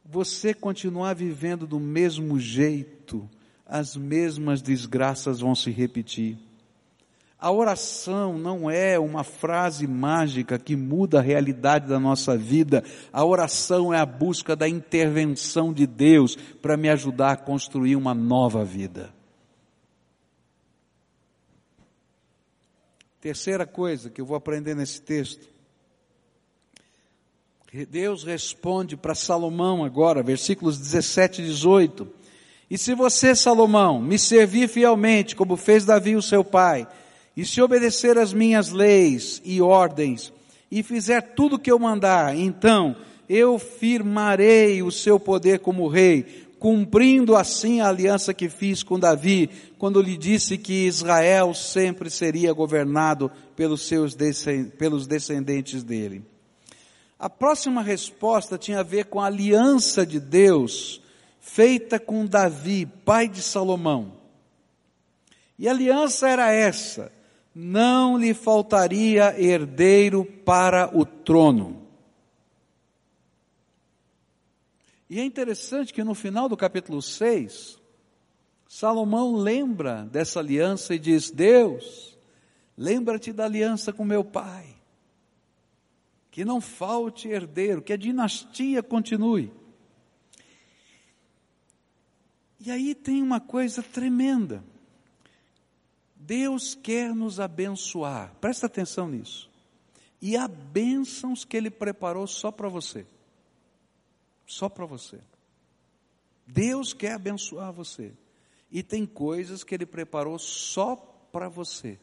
[0.05, 3.27] você continuar vivendo do mesmo jeito,
[3.65, 6.37] as mesmas desgraças vão se repetir.
[7.39, 12.85] A oração não é uma frase mágica que muda a realidade da nossa vida.
[13.11, 18.13] A oração é a busca da intervenção de Deus para me ajudar a construir uma
[18.13, 19.19] nova vida.
[23.21, 25.51] Terceira coisa que eu vou aprender nesse texto
[27.89, 32.09] Deus responde para Salomão agora, versículos 17 e 18.
[32.69, 36.87] E se você, Salomão, me servir fielmente, como fez Davi o seu pai,
[37.37, 40.33] e se obedecer às minhas leis e ordens,
[40.69, 42.97] e fizer tudo o que eu mandar, então
[43.29, 49.49] eu firmarei o seu poder como rei, cumprindo assim a aliança que fiz com Davi,
[49.79, 54.15] quando lhe disse que Israel sempre seria governado pelos seus
[54.79, 56.23] pelos descendentes dele.
[57.19, 61.01] A próxima resposta tinha a ver com a aliança de Deus
[61.41, 64.13] feita com Davi, pai de Salomão.
[65.59, 67.11] E a aliança era essa:
[67.55, 71.80] não lhe faltaria herdeiro para o trono.
[75.11, 77.81] E é interessante que no final do capítulo 6,
[78.69, 82.17] Salomão lembra dessa aliança e diz: Deus,
[82.79, 84.73] lembra-te da aliança com meu pai,
[86.31, 89.53] que não falte herdeiro, que a dinastia continue.
[92.61, 94.63] E aí tem uma coisa tremenda.
[96.15, 99.51] Deus quer nos abençoar, presta atenção nisso.
[100.23, 103.05] E há bênçãos que Ele preparou só para você.
[104.51, 105.21] Só para você.
[106.47, 108.13] Deus quer abençoar você.
[108.71, 111.99] E tem coisas que Ele preparou só para você.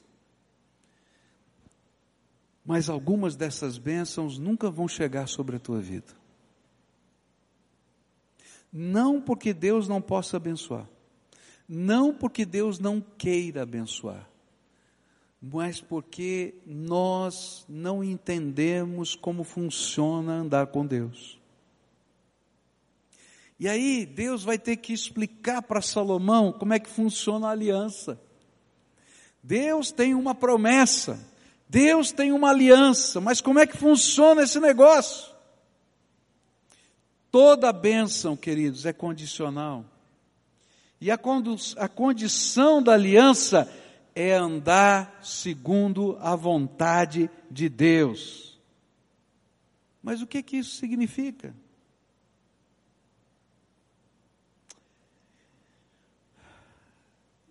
[2.65, 6.13] Mas algumas dessas bênçãos nunca vão chegar sobre a tua vida.
[8.71, 10.87] Não porque Deus não possa abençoar
[11.67, 14.29] não porque Deus não queira abençoar,
[15.41, 21.37] mas porque nós não entendemos como funciona andar com Deus.
[23.59, 28.19] E aí Deus vai ter que explicar para Salomão como é que funciona a aliança.
[29.41, 31.19] Deus tem uma promessa,
[31.67, 35.33] Deus tem uma aliança, mas como é que funciona esse negócio?
[37.31, 39.85] Toda bênção, queridos, é condicional.
[40.99, 41.19] E a,
[41.77, 43.71] a condição da aliança
[44.15, 48.59] é andar segundo a vontade de Deus.
[50.01, 51.53] Mas o que que isso significa?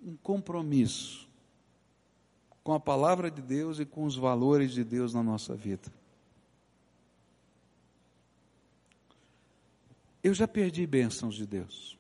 [0.07, 1.28] Um compromisso
[2.62, 5.92] com a palavra de Deus e com os valores de Deus na nossa vida.
[10.22, 11.96] Eu já perdi bênçãos de Deus.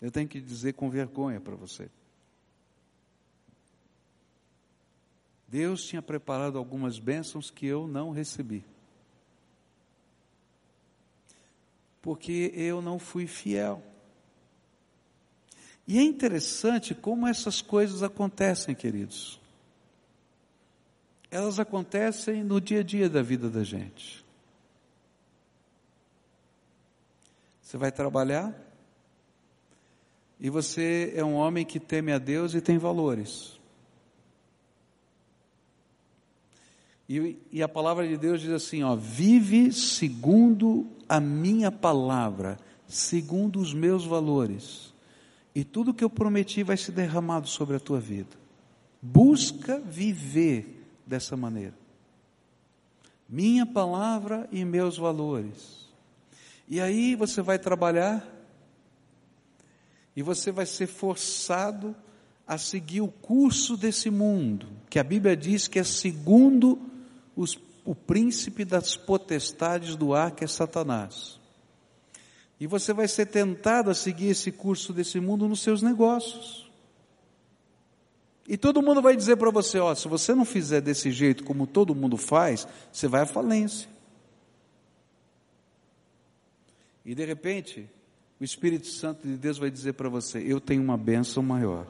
[0.00, 1.90] Eu tenho que dizer com vergonha para você.
[5.48, 8.64] Deus tinha preparado algumas bênçãos que eu não recebi.
[12.00, 13.82] Porque eu não fui fiel.
[15.90, 19.40] E é interessante como essas coisas acontecem, queridos.
[21.28, 24.24] Elas acontecem no dia a dia da vida da gente.
[27.60, 28.54] Você vai trabalhar,
[30.38, 33.58] e você é um homem que teme a Deus e tem valores.
[37.08, 43.58] E, e, a palavra de Deus diz assim: ó, vive segundo a minha palavra, segundo
[43.58, 44.89] os meus valores,
[45.54, 48.36] e tudo que eu prometi vai ser derramado sobre a tua vida.
[49.02, 51.74] Busca viver dessa maneira.
[53.28, 55.88] Minha palavra e meus valores.
[56.68, 58.26] E aí você vai trabalhar
[60.14, 61.96] e você vai ser forçado
[62.46, 66.80] a seguir o curso desse mundo, que a Bíblia diz que é segundo
[67.36, 71.39] os, o príncipe das potestades do ar, que é Satanás.
[72.60, 76.70] E você vai ser tentado a seguir esse curso desse mundo nos seus negócios.
[78.46, 81.66] E todo mundo vai dizer para você: ó, se você não fizer desse jeito como
[81.66, 83.88] todo mundo faz, você vai à falência.
[87.02, 87.88] E de repente,
[88.38, 91.86] o Espírito Santo de Deus vai dizer para você: Eu tenho uma bênção maior.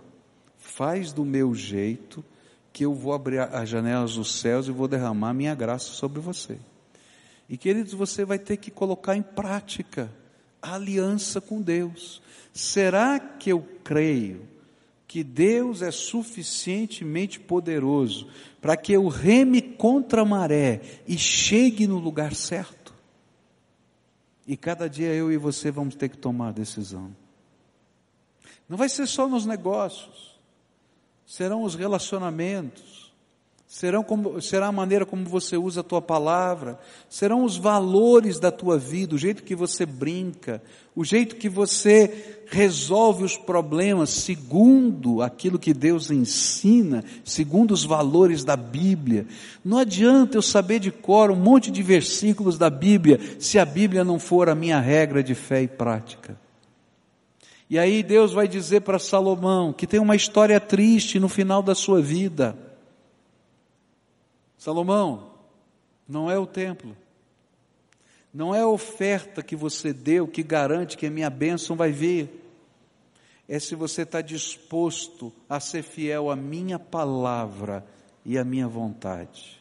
[0.56, 2.24] Faz do meu jeito,
[2.72, 6.58] que eu vou abrir as janelas dos céus e vou derramar minha graça sobre você.
[7.48, 10.19] E queridos, você vai ter que colocar em prática
[10.62, 12.20] aliança com Deus.
[12.52, 14.48] Será que eu creio
[15.06, 18.28] que Deus é suficientemente poderoso
[18.60, 22.94] para que eu reme contra a maré e chegue no lugar certo?
[24.46, 27.14] E cada dia eu e você vamos ter que tomar decisão.
[28.68, 30.38] Não vai ser só nos negócios,
[31.26, 32.99] serão os relacionamentos,
[33.70, 36.76] serão como, será a maneira como você usa a tua palavra,
[37.08, 40.60] serão os valores da tua vida, o jeito que você brinca,
[40.94, 48.42] o jeito que você resolve os problemas segundo aquilo que Deus ensina, segundo os valores
[48.42, 49.24] da Bíblia.
[49.64, 54.02] Não adianta eu saber de cor um monte de versículos da Bíblia, se a Bíblia
[54.02, 56.36] não for a minha regra de fé e prática.
[57.70, 61.76] E aí Deus vai dizer para Salomão que tem uma história triste no final da
[61.76, 62.68] sua vida.
[64.60, 65.30] Salomão,
[66.06, 66.94] não é o templo,
[68.32, 72.28] não é a oferta que você deu que garante que a minha bênção vai vir,
[73.48, 77.86] é se você está disposto a ser fiel à minha palavra
[78.22, 79.58] e à minha vontade.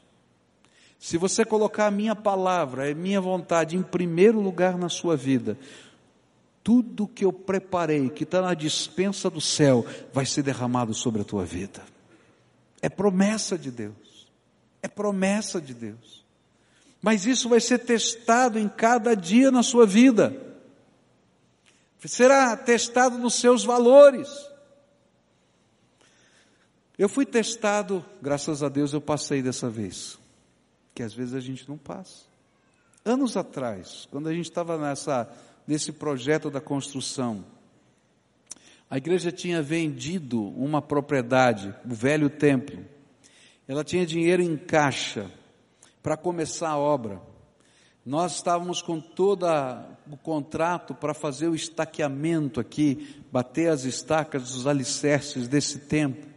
[1.00, 5.58] Se você colocar a minha palavra, a minha vontade em primeiro lugar na sua vida,
[6.62, 11.26] tudo que eu preparei, que está na dispensa do céu, vai ser derramado sobre a
[11.26, 11.82] tua vida.
[12.82, 14.09] É promessa de Deus.
[14.82, 16.26] É promessa de Deus.
[17.02, 20.36] Mas isso vai ser testado em cada dia na sua vida.
[22.06, 24.30] Será testado nos seus valores.
[26.98, 30.18] Eu fui testado, graças a Deus eu passei dessa vez.
[30.94, 32.26] Que às vezes a gente não passa.
[33.06, 35.30] Anos atrás, quando a gente estava nessa,
[35.66, 37.46] nesse projeto da construção,
[38.90, 42.84] a igreja tinha vendido uma propriedade, o velho templo.
[43.70, 45.30] Ela tinha dinheiro em caixa
[46.02, 47.22] para começar a obra.
[48.04, 49.46] Nós estávamos com todo
[50.12, 56.28] o contrato para fazer o estaqueamento aqui, bater as estacas dos alicerces desse templo.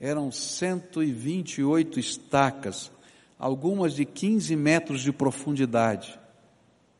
[0.00, 2.90] Eram 128 estacas,
[3.38, 6.18] algumas de 15 metros de profundidade.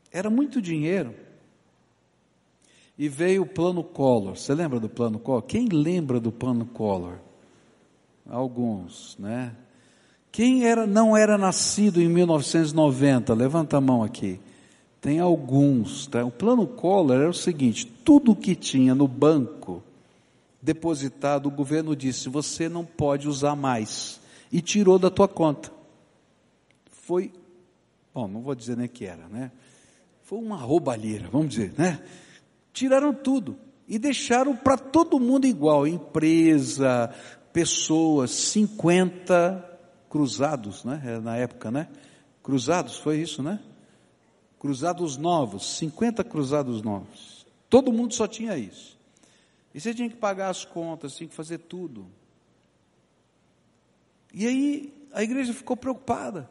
[0.09, 1.13] Era muito dinheiro.
[2.97, 4.37] E veio o plano Collor.
[4.37, 5.41] Você lembra do plano Collor?
[5.41, 7.27] Quem lembra do plano Collor?
[8.29, 9.55] Alguns, né?
[10.31, 13.33] Quem era, não era nascido em 1990?
[13.33, 14.39] Levanta a mão aqui.
[15.01, 16.07] Tem alguns.
[16.07, 16.23] Tá?
[16.23, 19.83] O plano Collor era o seguinte: tudo que tinha no banco
[20.61, 24.19] depositado, o governo disse: você não pode usar mais.
[24.51, 25.79] E tirou da tua conta
[27.09, 27.31] foi,
[28.13, 29.51] bom, não vou dizer nem que era, né?
[30.21, 31.99] Foi uma roubalheira, vamos dizer, né?
[32.71, 33.57] Tiraram tudo
[33.87, 37.11] e deixaram para todo mundo igual, empresa,
[37.53, 39.65] pessoas, 50
[40.09, 41.19] cruzados, né?
[41.21, 41.87] Na época, né?
[42.43, 43.59] Cruzados, foi isso, né?
[44.59, 47.45] Cruzados novos, 50 cruzados novos.
[47.69, 48.97] Todo mundo só tinha isso.
[49.73, 52.07] E você tinha que pagar as contas, tinha que fazer tudo.
[54.33, 56.49] E aí a igreja ficou preocupada.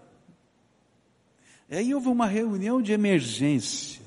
[1.68, 4.02] E aí houve uma reunião de emergência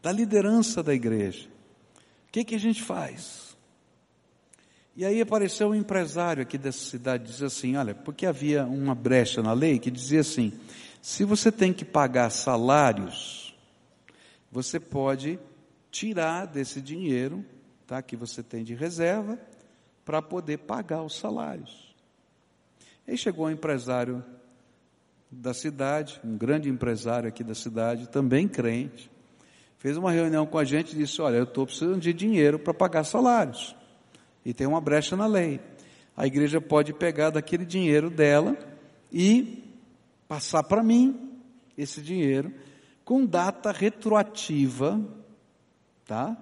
[0.00, 1.48] da liderança da igreja.
[2.28, 3.47] O que, que a gente faz?
[4.98, 9.40] E aí apareceu um empresário aqui dessa cidade, dizia assim, olha, porque havia uma brecha
[9.40, 10.52] na lei que dizia assim,
[11.00, 13.56] se você tem que pagar salários,
[14.50, 15.38] você pode
[15.88, 17.44] tirar desse dinheiro,
[17.86, 19.38] tá, que você tem de reserva,
[20.04, 21.94] para poder pagar os salários.
[23.06, 24.24] Aí chegou um empresário
[25.30, 29.08] da cidade, um grande empresário aqui da cidade, também crente,
[29.76, 32.74] fez uma reunião com a gente e disse: Olha, eu estou precisando de dinheiro para
[32.74, 33.77] pagar salários.
[34.48, 35.60] E tem uma brecha na lei.
[36.16, 38.56] A igreja pode pegar daquele dinheiro dela
[39.12, 39.62] e
[40.26, 41.36] passar para mim
[41.76, 42.50] esse dinheiro
[43.04, 44.98] com data retroativa,
[46.06, 46.34] tá?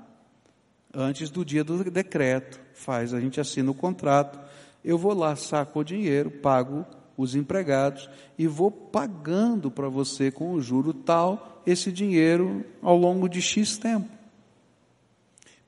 [0.94, 2.60] Antes do dia do decreto.
[2.74, 4.38] Faz, a gente assina o contrato.
[4.84, 6.86] Eu vou lá, saco o dinheiro, pago
[7.16, 13.28] os empregados e vou pagando para você com o juro tal esse dinheiro ao longo
[13.28, 14.08] de X tempo.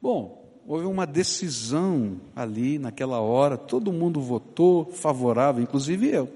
[0.00, 0.37] Bom,
[0.68, 6.30] houve uma decisão ali naquela hora, todo mundo votou favorável, inclusive eu.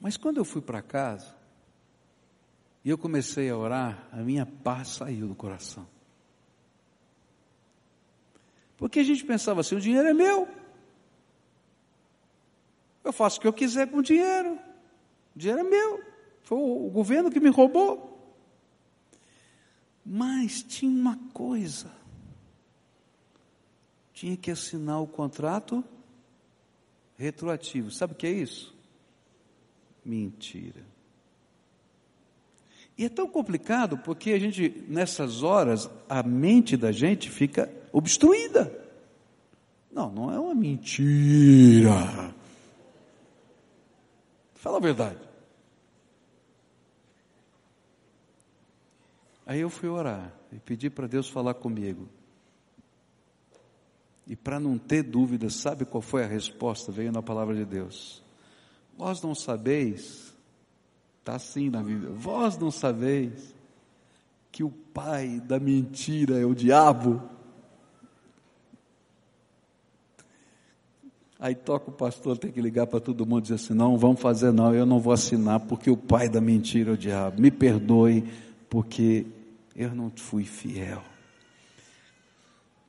[0.00, 1.34] Mas quando eu fui para casa
[2.84, 5.84] e eu comecei a orar, a minha paz saiu do coração.
[8.76, 10.46] Porque a gente pensava assim: o dinheiro é meu.
[13.02, 14.56] Eu faço o que eu quiser com o dinheiro.
[15.34, 16.04] O dinheiro é meu.
[16.42, 18.05] Foi o governo que me roubou.
[20.06, 21.90] Mas tinha uma coisa.
[24.14, 25.82] Tinha que assinar o contrato
[27.18, 27.90] retroativo.
[27.90, 28.72] Sabe o que é isso?
[30.04, 30.80] Mentira.
[32.96, 38.72] E é tão complicado porque a gente, nessas horas, a mente da gente fica obstruída.
[39.92, 42.32] Não, não é uma mentira.
[44.54, 45.18] Fala a verdade.
[49.46, 52.08] Aí eu fui orar e pedi para Deus falar comigo.
[54.26, 56.90] E para não ter dúvida, sabe qual foi a resposta?
[56.90, 58.24] Veio na palavra de Deus.
[58.98, 60.34] Vós não sabeis,
[61.20, 63.54] está assim na Bíblia, vós não sabeis
[64.50, 67.22] que o pai da mentira é o diabo.
[71.38, 74.20] Aí toca o pastor, tem que ligar para todo mundo e dizer assim: não, vamos
[74.20, 77.40] fazer não, eu não vou assinar porque o pai da mentira é o diabo.
[77.40, 78.24] Me perdoe
[78.68, 79.26] porque
[79.76, 81.04] eu não fui fiel.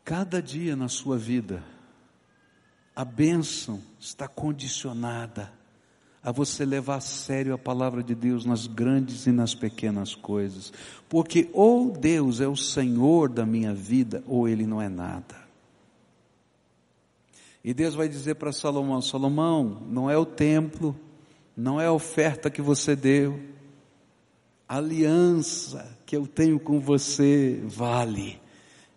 [0.06, 1.62] Cada dia na sua vida,
[2.96, 5.52] a bênção está condicionada
[6.24, 10.72] a você levar a sério a palavra de Deus nas grandes e nas pequenas coisas.
[11.10, 15.36] Porque ou Deus é o Senhor da minha vida, ou Ele não é nada.
[17.64, 20.98] E Deus vai dizer para Salomão: Salomão, não é o templo,
[21.56, 23.40] não é a oferta que você deu,
[24.68, 28.40] a aliança que eu tenho com você vale,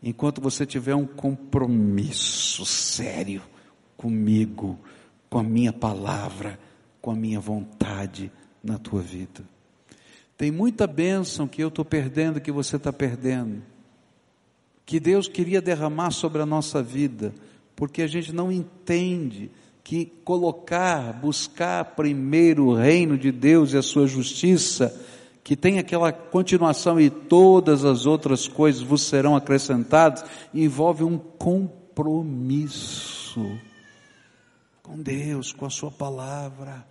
[0.03, 3.43] enquanto você tiver um compromisso sério
[3.97, 4.79] comigo,
[5.29, 6.59] com a minha palavra,
[7.01, 9.43] com a minha vontade na tua vida.
[10.37, 13.63] Tem muita bênção que eu estou perdendo, que você está perdendo,
[14.87, 17.35] que Deus queria derramar sobre a nossa vida,
[17.77, 19.51] porque a gente não entende
[19.85, 24.99] que colocar, buscar primeiro o reino de Deus e a sua justiça,
[25.51, 30.25] que tem aquela continuação e todas as outras coisas vos serão acrescentadas,
[30.55, 33.45] envolve um compromisso
[34.81, 36.87] com Deus, com a Sua palavra,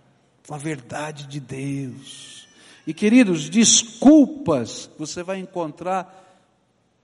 [0.46, 2.46] com a verdade de Deus.
[2.86, 6.38] E queridos, desculpas você vai encontrar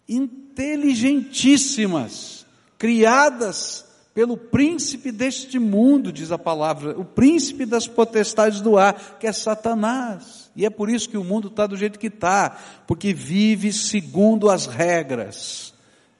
[0.06, 2.44] inteligentíssimas,
[2.76, 9.26] criadas pelo príncipe deste mundo, diz a palavra, o príncipe das potestades do ar, que
[9.26, 10.45] é Satanás.
[10.56, 12.50] E é por isso que o mundo está do jeito que está,
[12.86, 15.74] porque vive segundo as regras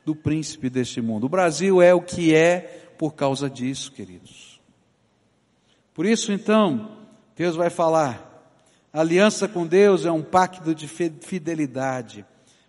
[0.05, 1.25] do príncipe deste mundo.
[1.25, 4.61] O Brasil é o que é por causa disso, queridos.
[5.95, 6.91] Por isso, então,
[7.35, 8.55] Deus vai falar:
[8.93, 12.25] a aliança com Deus é um pacto de fidelidade,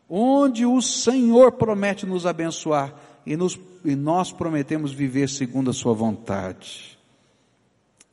[0.10, 2.96] onde o Senhor promete nos abençoar
[3.26, 6.98] e, nos, e nós prometemos viver segundo a Sua vontade.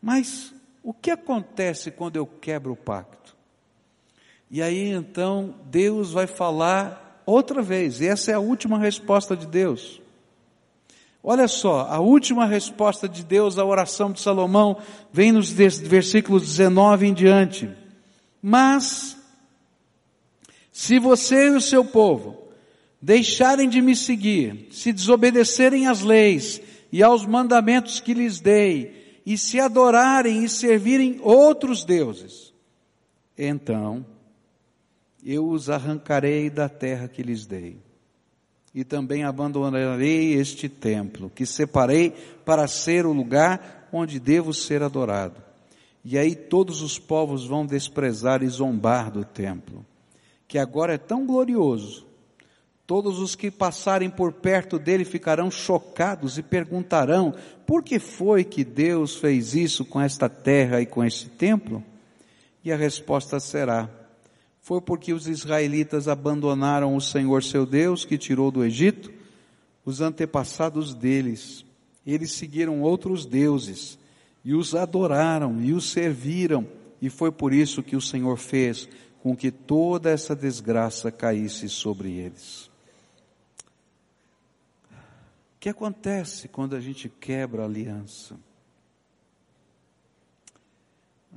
[0.02, 0.52] Mas
[0.82, 3.23] o que acontece quando eu quebro o pacto?
[4.54, 9.48] E aí então Deus vai falar outra vez, e essa é a última resposta de
[9.48, 10.00] Deus.
[11.20, 14.76] Olha só, a última resposta de Deus à oração de Salomão
[15.12, 17.68] vem nos versículos 19 em diante.
[18.40, 19.16] Mas,
[20.70, 22.38] se você e o seu povo
[23.02, 29.36] deixarem de me seguir, se desobedecerem às leis e aos mandamentos que lhes dei, e
[29.36, 32.54] se adorarem e servirem outros deuses,
[33.36, 34.13] então
[35.24, 37.78] eu os arrancarei da terra que lhes dei
[38.74, 42.10] e também abandonarei este templo, que separei
[42.44, 45.40] para ser o lugar onde devo ser adorado.
[46.04, 49.86] E aí todos os povos vão desprezar e zombar do templo,
[50.48, 52.04] que agora é tão glorioso.
[52.86, 57.32] Todos os que passarem por perto dele ficarão chocados e perguntarão:
[57.64, 61.82] por que foi que Deus fez isso com esta terra e com este templo?
[62.62, 63.88] E a resposta será:
[64.64, 69.12] foi porque os israelitas abandonaram o Senhor seu Deus que tirou do Egito,
[69.84, 71.66] os antepassados deles.
[72.06, 73.98] Eles seguiram outros deuses
[74.42, 76.66] e os adoraram e os serviram,
[76.98, 78.88] e foi por isso que o Senhor fez
[79.22, 82.70] com que toda essa desgraça caísse sobre eles.
[84.90, 88.34] O que acontece quando a gente quebra a aliança?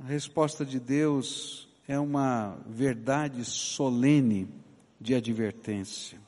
[0.02, 4.46] A resposta de Deus é uma verdade solene
[5.00, 6.20] de advertência.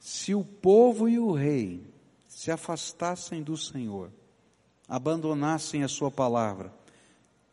[0.00, 1.86] Se o povo e o rei
[2.26, 4.10] se afastassem do Senhor,
[4.88, 6.72] abandonassem a sua palavra,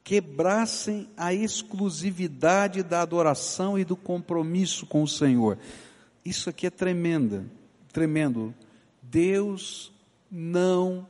[0.01, 5.57] quebrassem a exclusividade da adoração e do compromisso com o Senhor.
[6.23, 7.45] Isso aqui é tremenda,
[7.91, 8.53] tremendo.
[9.01, 9.91] Deus
[10.31, 11.05] não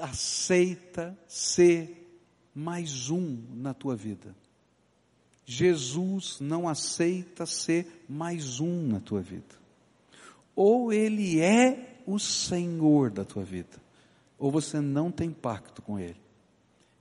[0.00, 2.06] aceita ser
[2.54, 4.34] mais um na tua vida.
[5.50, 9.56] Jesus não aceita ser mais um na tua vida.
[10.54, 13.80] Ou ele é o Senhor da tua vida,
[14.38, 16.20] ou você não tem pacto com ele.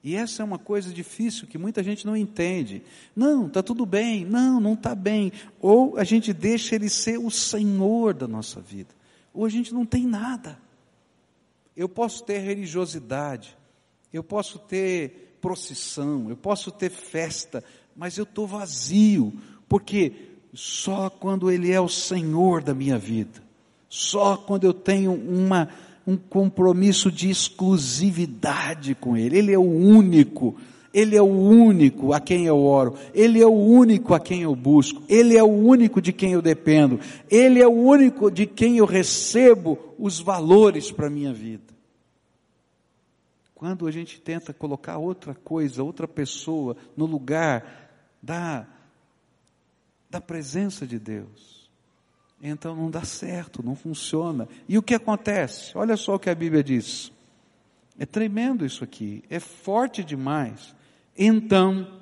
[0.01, 2.81] E essa é uma coisa difícil que muita gente não entende.
[3.13, 4.23] Não, está tudo bem.
[4.23, 5.33] Não, não está bem.
[5.59, 8.95] Ou a gente deixa ele ser o Senhor da nossa vida.
[9.33, 10.57] Ou a gente não tem nada.
[11.75, 13.57] Eu posso ter religiosidade,
[14.13, 17.63] eu posso ter procissão, eu posso ter festa,
[17.97, 19.33] mas eu estou vazio,
[19.67, 20.13] porque
[20.53, 23.41] só quando Ele é o Senhor da minha vida,
[23.89, 25.67] só quando eu tenho uma,
[26.05, 30.55] um compromisso de exclusividade com Ele, Ele é o único,
[30.93, 34.55] Ele é o único a quem eu oro, Ele é o único a quem eu
[34.55, 36.99] busco, Ele é o único de quem eu dependo,
[37.31, 41.75] Ele é o único de quem eu recebo os valores para a minha vida.
[43.55, 47.86] Quando a gente tenta colocar outra coisa, outra pessoa no lugar
[48.21, 48.65] da,
[50.09, 51.69] da presença de Deus.
[52.41, 54.47] Então não dá certo, não funciona.
[54.67, 55.77] E o que acontece?
[55.77, 57.11] Olha só o que a Bíblia diz.
[57.97, 60.75] É tremendo isso aqui, é forte demais.
[61.17, 61.99] Então,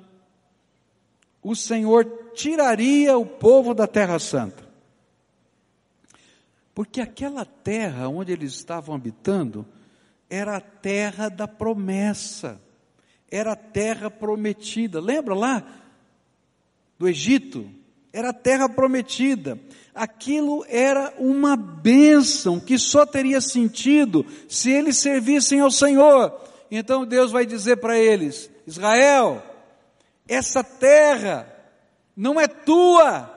[1.42, 4.66] o Senhor tiraria o povo da Terra Santa.
[6.74, 9.64] Porque aquela terra onde eles estavam habitando
[10.28, 12.60] era a terra da promessa,
[13.30, 15.00] era a terra prometida.
[15.00, 15.66] Lembra lá?
[16.98, 17.68] Do Egito
[18.12, 19.60] era a terra prometida.
[19.94, 26.38] Aquilo era uma bênção que só teria sentido se eles servissem ao Senhor.
[26.70, 29.42] Então Deus vai dizer para eles: Israel,
[30.26, 31.52] essa terra
[32.16, 33.30] não é tua,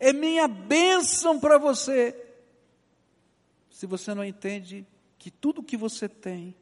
[0.00, 2.14] é minha bênção para você.
[3.70, 4.84] Se você não entende
[5.18, 6.54] que tudo que você tem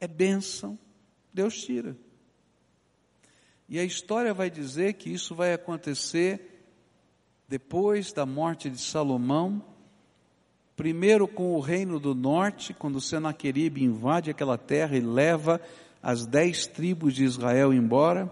[0.00, 0.78] é bênção,
[1.32, 1.96] Deus tira.
[3.68, 6.56] E a história vai dizer que isso vai acontecer
[7.48, 9.62] depois da morte de Salomão,
[10.76, 15.60] primeiro com o reino do norte, quando Senaqueribe invade aquela terra e leva
[16.02, 18.30] as dez tribos de Israel embora,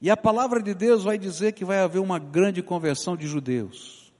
[0.02, 4.12] E a palavra de Deus vai dizer que vai haver uma grande conversão de judeus.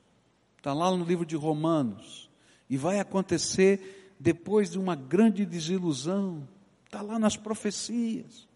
[0.57, 2.31] Está lá no livro de Romanos.
[2.71, 6.47] E vai acontecer depois de uma grande desilusão.
[6.89, 8.49] Está lá nas profecias.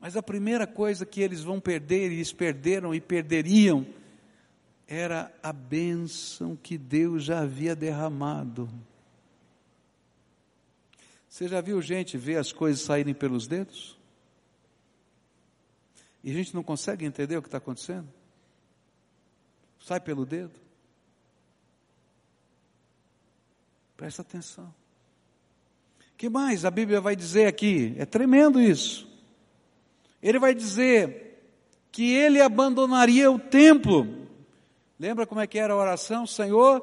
[0.00, 3.86] Mas a primeira coisa que eles vão perder, e eles perderam e perderiam,
[4.88, 8.66] era a bênção que Deus já havia derramado.
[11.28, 13.98] Você já viu gente ver as coisas saírem pelos dedos?
[16.24, 18.08] E a gente não consegue entender o que está acontecendo?
[19.78, 20.58] Sai pelo dedo?
[23.98, 24.81] Presta atenção.
[26.22, 27.96] Que mais a Bíblia vai dizer aqui?
[27.98, 29.08] É tremendo isso.
[30.22, 31.42] Ele vai dizer
[31.90, 34.28] que ele abandonaria o templo.
[35.00, 36.24] Lembra como é que era a oração?
[36.24, 36.80] Senhor,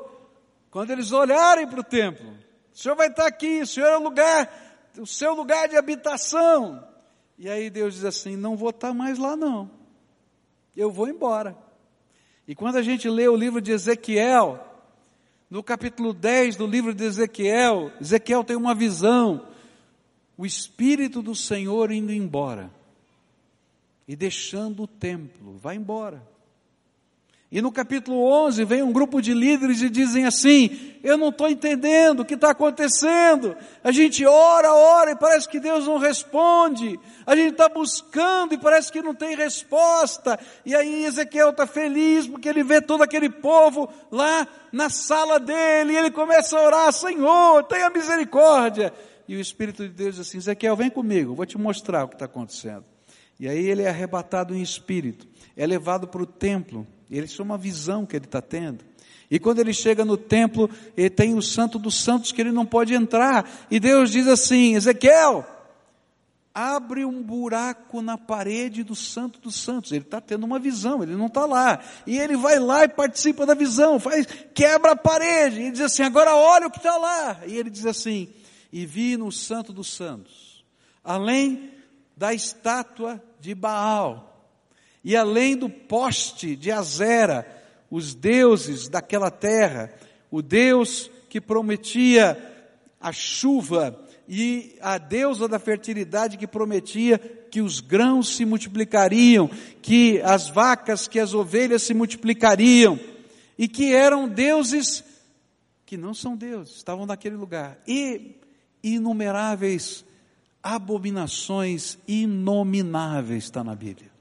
[0.70, 2.30] quando eles olharem para o templo,
[2.74, 6.86] o Senhor vai estar aqui, o Senhor é o lugar, o seu lugar de habitação.
[7.38, 9.72] E aí Deus diz assim: não vou estar mais lá não,
[10.76, 11.58] eu vou embora.
[12.46, 14.60] E quando a gente lê o livro de Ezequiel,
[15.50, 19.48] no capítulo 10 do livro de Ezequiel, Ezequiel tem uma visão,
[20.38, 22.72] o Espírito do Senhor indo embora
[24.08, 26.22] e deixando o templo, vai embora.
[27.52, 31.50] E no capítulo 11 vem um grupo de líderes e dizem assim: Eu não estou
[31.50, 33.58] entendendo o que está acontecendo.
[33.84, 37.00] A gente ora, ora e parece que Deus não responde.
[37.26, 40.40] A gente está buscando e parece que não tem resposta.
[40.64, 45.94] E aí Ezequiel está feliz porque ele vê todo aquele povo lá na sala dele
[45.94, 48.94] e ele começa a orar: Senhor, tenha misericórdia.
[49.28, 52.14] E o Espírito de Deus diz assim: Ezequiel, vem comigo, vou te mostrar o que
[52.14, 52.86] está acontecendo.
[53.40, 57.58] E aí ele é arrebatado em espírito, é levado para o templo ele é uma
[57.58, 58.86] visão que ele está tendo.
[59.32, 62.66] E quando ele chega no templo, ele tem o santo dos santos que ele não
[62.66, 63.68] pode entrar.
[63.70, 65.46] E Deus diz assim: Ezequiel,
[66.54, 69.92] abre um buraco na parede do santo dos santos.
[69.92, 71.80] Ele está tendo uma visão, ele não está lá.
[72.06, 75.62] E ele vai lá e participa da visão, faz, quebra a parede.
[75.62, 77.42] E diz assim: agora olha o que está lá.
[77.46, 78.30] E ele diz assim:
[78.72, 80.64] e vi no santo dos santos,
[81.04, 81.72] além
[82.18, 84.30] da estátua de Baal,
[85.04, 87.48] e além do poste de Azera,
[87.90, 89.92] os deuses daquela terra,
[90.30, 92.38] o Deus que prometia
[93.00, 99.50] a chuva e a deusa da fertilidade que prometia que os grãos se multiplicariam,
[99.82, 103.00] que as vacas, que as ovelhas se multiplicariam,
[103.58, 105.04] e que eram deuses
[105.86, 107.80] que não são deuses, estavam naquele lugar.
[107.88, 108.36] E
[108.84, 110.06] inumeráveis
[110.62, 114.12] abominações inomináveis está na Bíblia.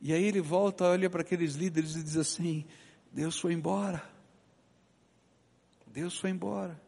[0.00, 2.64] E aí ele volta, olha para aqueles líderes e diz assim:
[3.12, 4.04] Deus foi embora.
[5.86, 6.78] Deus foi embora.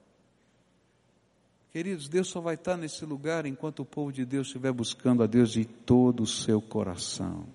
[1.73, 5.27] Queridos, Deus só vai estar nesse lugar enquanto o povo de Deus estiver buscando a
[5.27, 7.47] Deus de todo o seu coração,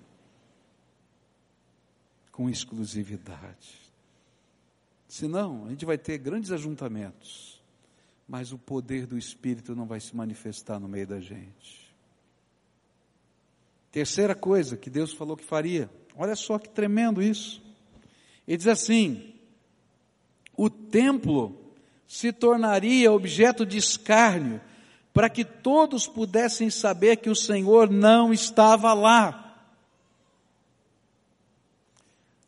[2.30, 3.82] com exclusividade.
[5.08, 7.51] Senão, a gente vai ter grandes ajuntamentos,
[8.32, 11.94] mas o poder do Espírito não vai se manifestar no meio da gente.
[13.90, 17.62] Terceira coisa que Deus falou que faria, olha só que tremendo isso.
[18.48, 19.34] Ele diz assim:
[20.56, 21.74] o templo
[22.08, 24.62] se tornaria objeto de escárnio,
[25.12, 29.62] para que todos pudessem saber que o Senhor não estava lá.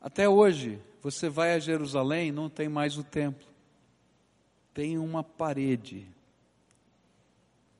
[0.00, 3.53] Até hoje, você vai a Jerusalém, não tem mais o templo.
[4.74, 6.06] Tem uma parede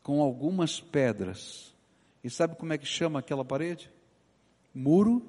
[0.01, 1.75] com algumas pedras.
[2.23, 3.91] E sabe como é que chama aquela parede?
[4.73, 5.27] Muro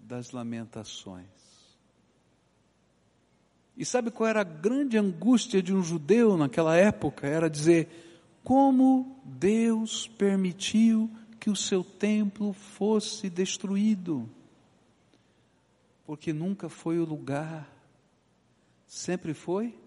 [0.00, 1.26] das Lamentações.
[3.76, 7.26] E sabe qual era a grande angústia de um judeu naquela época?
[7.26, 7.88] Era dizer:
[8.42, 14.28] como Deus permitiu que o seu templo fosse destruído?
[16.06, 17.70] Porque nunca foi o lugar,
[18.86, 19.85] sempre foi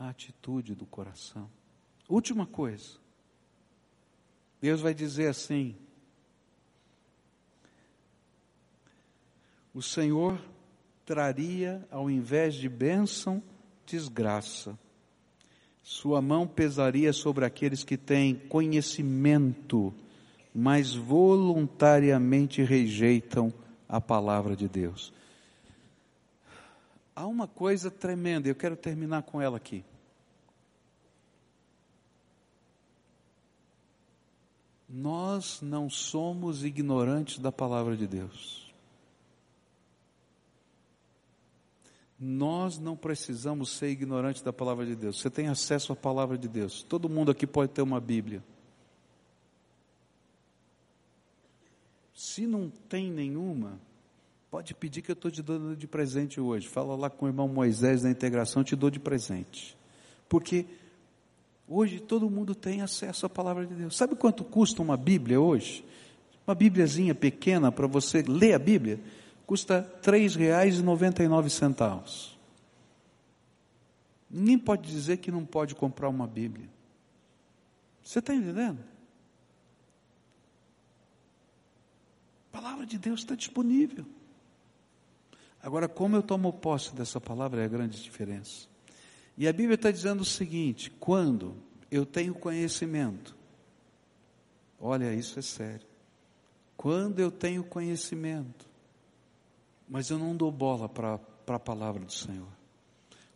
[0.00, 1.48] a atitude do coração.
[2.08, 2.96] Última coisa,
[4.60, 5.76] Deus vai dizer assim:
[9.74, 10.40] o Senhor
[11.04, 13.42] traria, ao invés de bênção,
[13.84, 14.78] desgraça.
[15.82, 19.92] Sua mão pesaria sobre aqueles que têm conhecimento,
[20.54, 23.52] mas voluntariamente rejeitam
[23.88, 25.12] a palavra de Deus.
[27.14, 29.84] Há uma coisa tremenda, eu quero terminar com ela aqui.
[34.92, 38.74] Nós não somos ignorantes da palavra de Deus.
[42.18, 45.20] Nós não precisamos ser ignorantes da palavra de Deus.
[45.20, 46.82] Você tem acesso à palavra de Deus.
[46.82, 48.42] Todo mundo aqui pode ter uma Bíblia.
[52.12, 53.80] Se não tem nenhuma,
[54.50, 56.68] pode pedir que eu estou te dando de presente hoje.
[56.68, 59.78] Fala lá com o irmão Moisés da integração, te dou de presente.
[60.28, 60.66] Porque
[61.70, 63.96] hoje todo mundo tem acesso à palavra de Deus.
[63.96, 65.82] Sabe quanto custa uma Bíblia hoje?
[66.46, 69.00] Uma Bíbliazinha pequena para você ler a Bíblia?
[69.50, 72.36] custa R$ 3,99.
[74.30, 76.68] Ninguém pode dizer que não pode comprar uma Bíblia.
[78.00, 78.78] Você está entendendo?
[82.48, 84.06] A palavra de Deus está disponível.
[85.60, 88.69] Agora, como eu tomo posse dessa palavra é a grande diferença.
[89.40, 91.56] E a Bíblia está dizendo o seguinte: quando
[91.90, 93.34] eu tenho conhecimento,
[94.78, 95.86] olha, isso é sério.
[96.76, 98.68] Quando eu tenho conhecimento,
[99.88, 102.48] mas eu não dou bola para a palavra do Senhor.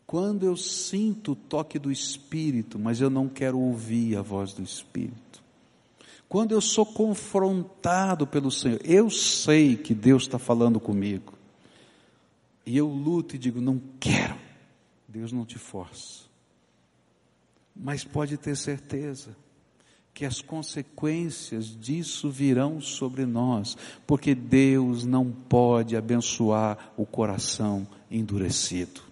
[0.07, 4.63] Quando eu sinto o toque do Espírito, mas eu não quero ouvir a voz do
[4.63, 5.43] Espírito.
[6.29, 11.33] Quando eu sou confrontado pelo Senhor, eu sei que Deus está falando comigo.
[12.67, 14.44] E eu luto e digo, não quero.
[15.15, 16.25] Deus não te força.
[17.75, 19.37] Mas pode ter certeza,
[20.13, 23.77] que as consequências disso virão sobre nós,
[24.09, 29.03] porque Deus não pode abençoar o coração endurecido.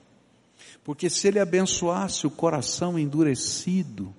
[0.82, 4.12] Porque se Ele abençoasse o coração endurecido,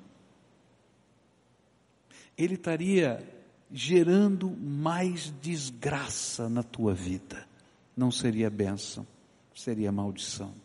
[2.38, 3.22] Ele estaria
[3.70, 7.46] gerando mais desgraça na tua vida.
[7.96, 9.06] Não seria bênção,
[9.54, 10.63] seria maldição.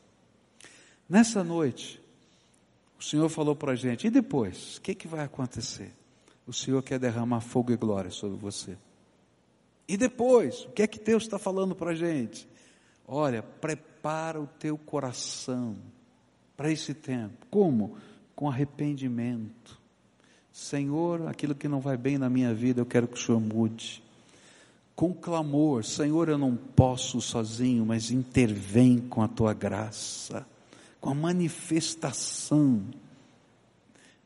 [1.09, 2.01] Nessa noite,
[2.99, 4.77] o Senhor falou para a gente, e depois?
[4.77, 5.93] O que, que vai acontecer?
[6.49, 8.79] o Senhor quer derramar fogo e glória sobre você.
[9.87, 12.49] E depois, o que é que Deus está falando para a gente?
[13.07, 15.77] Olha, prepara o teu coração
[16.57, 17.47] para esse tempo.
[17.51, 17.99] Como?
[18.35, 19.79] Com arrependimento.
[20.51, 24.03] Senhor, aquilo que não vai bem na minha vida, eu quero que o Senhor mude.
[24.97, 30.47] Com clamor, Senhor, eu não posso sozinho, mas intervém com a tua graça,
[31.01, 32.85] com a manifestação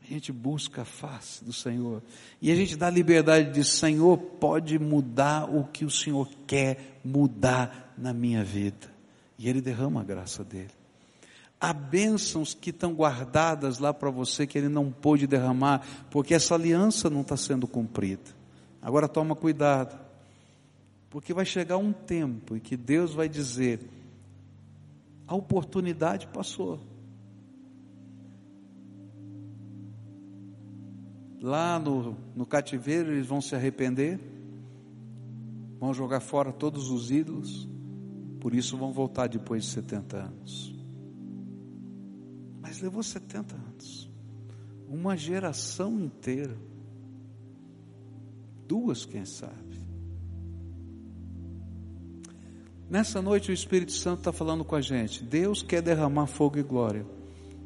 [0.03, 2.03] a gente busca a face do Senhor.
[2.41, 7.93] E a gente dá liberdade de Senhor, pode mudar o que o Senhor quer mudar
[7.97, 8.91] na minha vida.
[9.39, 10.71] E Ele derrama a graça dele.
[11.59, 16.53] Há bênçãos que estão guardadas lá para você que Ele não pôde derramar, porque essa
[16.53, 18.29] aliança não está sendo cumprida.
[18.81, 19.97] Agora toma cuidado,
[21.09, 23.79] porque vai chegar um tempo em que Deus vai dizer:
[25.27, 26.93] a oportunidade passou.
[31.43, 34.17] lá no, no cativeiro eles vão se arrepender,
[35.77, 37.67] vão jogar fora todos os ídolos,
[38.39, 40.73] por isso vão voltar depois de 70 anos.
[42.61, 44.09] Mas levou 70 anos,
[44.87, 46.57] uma geração inteira,
[48.65, 49.82] duas, quem sabe.
[52.93, 55.23] Nessa noite o Espírito Santo está falando com a gente.
[55.23, 57.03] Deus quer derramar fogo e glória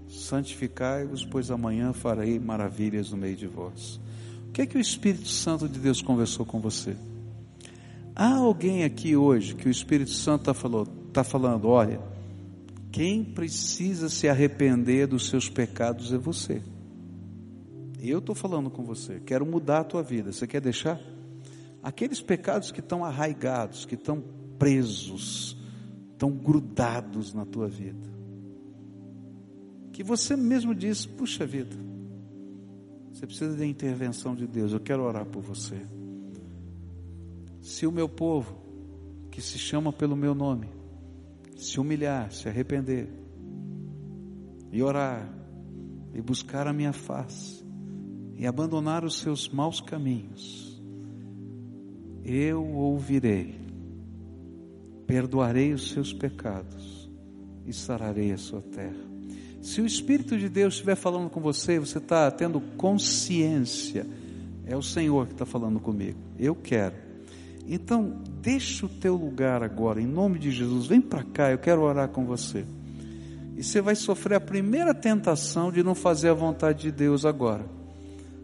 [0.07, 3.99] santificai-vos, pois amanhã farei maravilhas no meio de vós.
[4.47, 6.95] O que é que o Espírito Santo de Deus conversou com você?
[8.15, 11.99] Há alguém aqui hoje que o Espírito Santo está falando, está falando: olha,
[12.89, 16.61] quem precisa se arrepender dos seus pecados é você.
[17.99, 20.31] Eu estou falando com você, quero mudar a tua vida.
[20.31, 21.01] Você quer deixar?
[21.83, 25.57] Aqueles pecados que estão arraigados, que estão presos,
[26.11, 28.07] estão grudados na tua vida.
[29.91, 31.75] Que você mesmo diz: puxa vida,
[33.11, 35.81] você precisa da intervenção de Deus, eu quero orar por você.
[37.61, 38.55] Se o meu povo,
[39.31, 40.67] que se chama pelo meu nome,
[41.55, 43.09] se humilhar, se arrepender,
[44.71, 45.27] e orar,
[46.13, 47.65] e buscar a minha face,
[48.35, 50.81] e abandonar os seus maus caminhos,
[52.23, 53.66] eu ouvirei,
[55.07, 57.09] perdoarei os seus pecados
[57.65, 59.07] e sararei a sua terra.
[59.61, 64.05] Se o Espírito de Deus estiver falando com você, você está tendo consciência,
[64.65, 66.19] é o Senhor que está falando comigo.
[66.37, 66.95] Eu quero.
[67.67, 70.87] Então, deixa o teu lugar agora, em nome de Jesus.
[70.87, 72.65] Vem para cá, eu quero orar com você.
[73.57, 77.65] E você vai sofrer a primeira tentação de não fazer a vontade de Deus agora.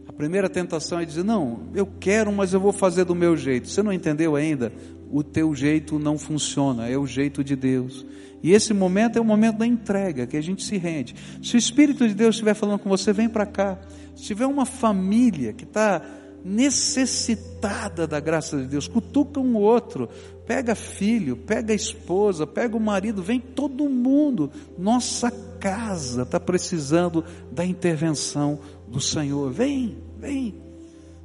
[0.08, 3.70] A primeira tentação é dizer: Não, eu quero, mas eu vou fazer do meu jeito.
[3.70, 4.74] Você não entendeu ainda?
[5.14, 8.04] O teu jeito não funciona, é o jeito de Deus.
[8.42, 11.14] E esse momento é o momento da entrega, que a gente se rende.
[11.44, 13.78] Se o Espírito de Deus estiver falando com você, vem para cá.
[14.16, 16.02] Se tiver uma família que está
[16.44, 20.10] necessitada da graça de Deus, cutuca um outro,
[20.48, 24.50] pega filho, pega esposa, pega o marido, vem todo mundo.
[24.80, 28.58] Nossa casa está precisando da intervenção
[28.88, 29.52] do Senhor.
[29.52, 30.56] Vem, vem.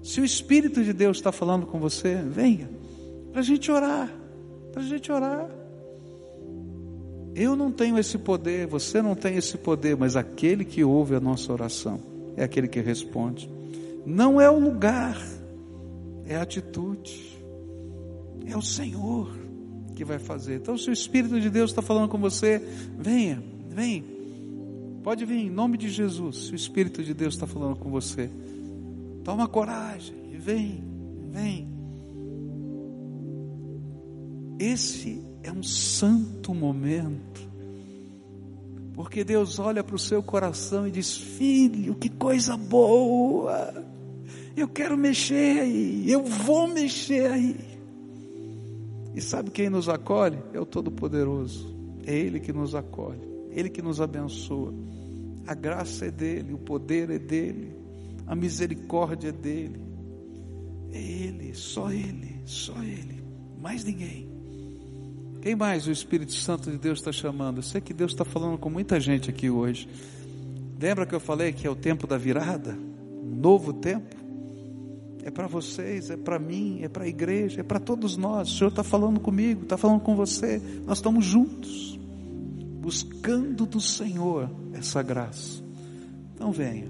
[0.02, 2.68] Se o Espírito de Deus está falando com você, venha,
[3.32, 4.12] para a gente orar,
[4.72, 5.48] para a gente orar.
[7.34, 11.20] Eu não tenho esse poder, você não tem esse poder, mas aquele que ouve a
[11.20, 12.00] nossa oração
[12.36, 13.48] é aquele que responde.
[14.04, 15.16] Não é o lugar,
[16.26, 17.38] é a atitude,
[18.46, 19.30] é o Senhor
[19.94, 20.56] que vai fazer.
[20.56, 22.62] Então, se o Espírito de Deus está falando com você,
[22.96, 24.04] venha, vem,
[25.02, 26.46] pode vir em nome de Jesus.
[26.46, 28.30] Se o Espírito de Deus está falando com você,
[29.24, 30.82] toma coragem e vem,
[31.32, 31.77] vem.
[34.58, 37.48] Esse é um santo momento,
[38.92, 43.84] porque Deus olha para o seu coração e diz: Filho, que coisa boa,
[44.56, 47.56] eu quero mexer aí, eu vou mexer aí.
[49.14, 50.38] E sabe quem nos acolhe?
[50.52, 54.74] É o Todo-Poderoso, é Ele que nos acolhe, Ele que nos abençoa.
[55.46, 57.74] A graça é dele, o poder é dele,
[58.26, 59.80] a misericórdia é dele.
[60.92, 63.22] É Ele, só Ele, só Ele,
[63.60, 64.27] mais ninguém.
[65.40, 67.58] Quem mais o Espírito Santo de Deus está chamando?
[67.58, 69.88] Eu sei que Deus está falando com muita gente aqui hoje.
[70.80, 72.76] Lembra que eu falei que é o tempo da virada?
[73.22, 74.16] Um novo tempo?
[75.22, 78.48] É para vocês, é para mim, é para a igreja, é para todos nós.
[78.48, 80.60] O Senhor está falando comigo, está falando com você.
[80.84, 81.98] Nós estamos juntos,
[82.80, 85.62] buscando do Senhor essa graça.
[86.34, 86.88] Então venha.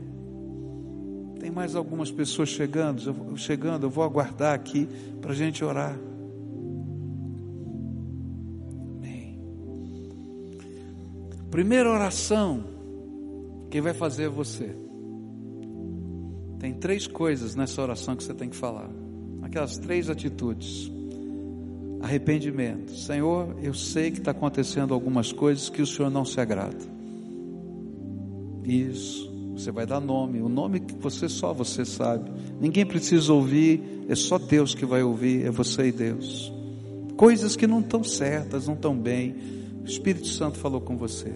[1.41, 4.89] Tem mais algumas pessoas chegando, chegando, eu vou aguardar aqui
[5.21, 5.99] para a gente orar.
[11.51, 12.63] Primeira oração,
[13.71, 14.77] quem vai fazer é você.
[16.59, 18.91] Tem três coisas nessa oração que você tem que falar.
[19.43, 20.91] Aquelas três atitudes.
[22.03, 22.95] Arrependimento.
[22.95, 26.85] Senhor, eu sei que está acontecendo algumas coisas que o Senhor não se agrada.
[28.65, 29.29] Isso.
[29.55, 32.31] Você vai dar nome, o nome que você só você sabe.
[32.61, 36.53] Ninguém precisa ouvir, é só Deus que vai ouvir, é você e Deus.
[37.17, 39.58] Coisas que não estão certas, não estão bem
[39.89, 41.33] o Espírito Santo falou com você.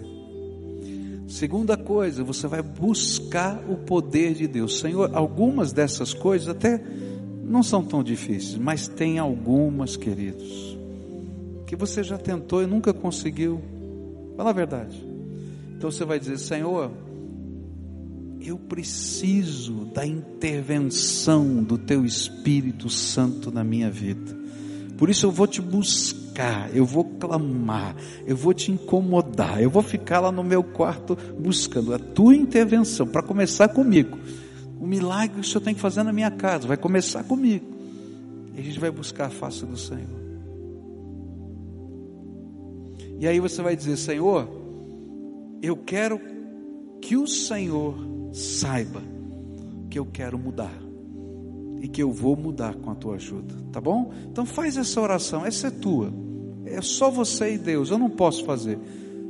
[1.27, 4.79] Segunda coisa, você vai buscar o poder de Deus.
[4.79, 6.79] Senhor, algumas dessas coisas até
[7.43, 10.77] não são tão difíceis, mas tem algumas, queridos,
[11.65, 13.59] que você já tentou e nunca conseguiu.
[14.37, 15.03] Fala a verdade.
[15.75, 16.91] Então você vai dizer: Senhor,
[18.39, 24.37] eu preciso da intervenção do Teu Espírito Santo na minha vida.
[24.99, 26.22] Por isso eu vou te buscar,
[26.73, 31.93] eu vou clamar, eu vou te incomodar, eu vou ficar lá no meu quarto buscando
[31.93, 34.17] a tua intervenção, para começar comigo.
[34.79, 37.65] O milagre o Senhor tem que fazer na minha casa vai começar comigo.
[38.55, 40.23] E a gente vai buscar a face do Senhor.
[43.19, 44.47] E aí você vai dizer: Senhor,
[45.61, 46.19] eu quero
[47.01, 47.95] que o Senhor
[48.33, 49.01] saiba
[49.89, 50.82] que eu quero mudar
[51.83, 54.13] e que eu vou mudar com a tua ajuda, tá bom?
[54.31, 56.13] Então faz essa oração, essa é tua,
[56.65, 58.79] é só você e Deus, eu não posso fazer,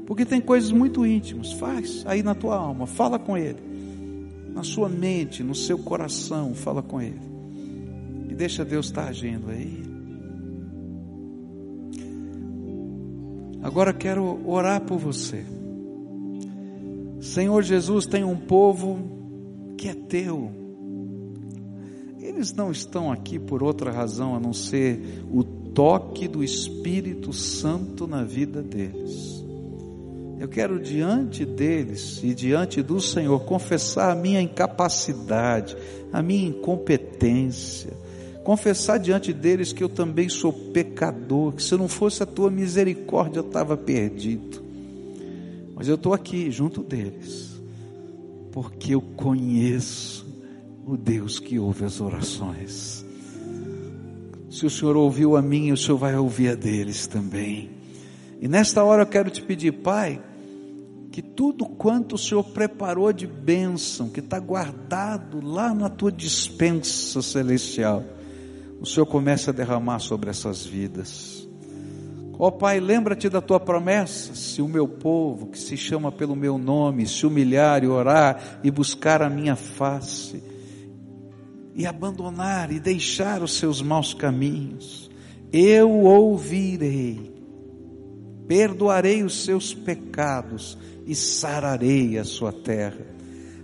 [0.06, 3.58] porque tem coisas muito íntimas, faz aí na tua alma, fala com Ele,
[4.54, 7.20] na sua mente, no seu coração, fala com Ele,
[8.30, 9.82] e deixa Deus estar agindo aí.
[13.64, 15.44] Agora quero orar por você.
[17.20, 19.00] Senhor Jesus, tem um povo
[19.76, 20.63] que é teu.
[22.34, 28.08] Eles não estão aqui por outra razão a não ser o toque do Espírito Santo
[28.08, 29.44] na vida deles.
[30.40, 35.78] Eu quero diante deles e diante do Senhor confessar a minha incapacidade,
[36.12, 37.94] a minha incompetência,
[38.44, 43.40] confessar diante deles que eu também sou pecador, que se não fosse a tua misericórdia
[43.40, 44.62] eu estava perdido.
[45.76, 47.62] Mas eu estou aqui junto deles,
[48.52, 50.23] porque eu conheço
[50.86, 53.06] o Deus que ouve as orações.
[54.50, 57.72] Se o Senhor ouviu a mim, o Senhor vai ouvir a deles também.
[58.40, 60.22] E nesta hora eu quero te pedir, Pai,
[61.12, 67.22] que tudo quanto o Senhor preparou de bênção, que está guardado lá na tua dispensa
[67.22, 68.04] celestial,
[68.80, 71.48] o Senhor comece a derramar sobre essas vidas.
[72.38, 76.36] Ó oh, Pai, lembra-te da tua promessa: se o meu povo, que se chama pelo
[76.36, 80.44] meu nome, se humilhar e orar e buscar a minha face,
[81.76, 85.10] e abandonar e deixar os seus maus caminhos,
[85.52, 87.32] eu ouvirei,
[88.48, 93.06] perdoarei os seus pecados e sararei a sua terra.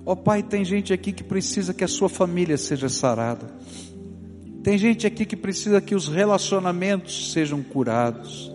[0.06, 3.54] Ó oh, Pai, tem gente aqui que precisa que a sua família seja sarada.
[4.64, 8.52] Tem gente aqui que precisa que os relacionamentos sejam curados.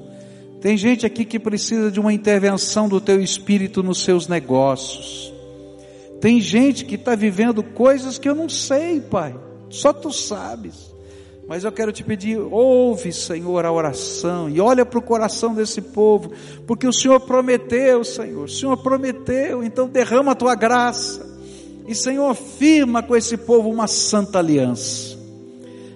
[0.61, 5.33] Tem gente aqui que precisa de uma intervenção do teu espírito nos seus negócios.
[6.21, 9.35] Tem gente que está vivendo coisas que eu não sei, Pai.
[9.75, 10.95] Só tu sabes.
[11.47, 15.83] Mas eu quero te pedir, ouve, Senhor, a oração e olha para o coração desse
[15.83, 16.33] povo,
[16.67, 21.35] porque o Senhor prometeu, Senhor, o Senhor prometeu, então derrama a tua graça.
[21.87, 25.14] E, Senhor, firma com esse povo uma santa aliança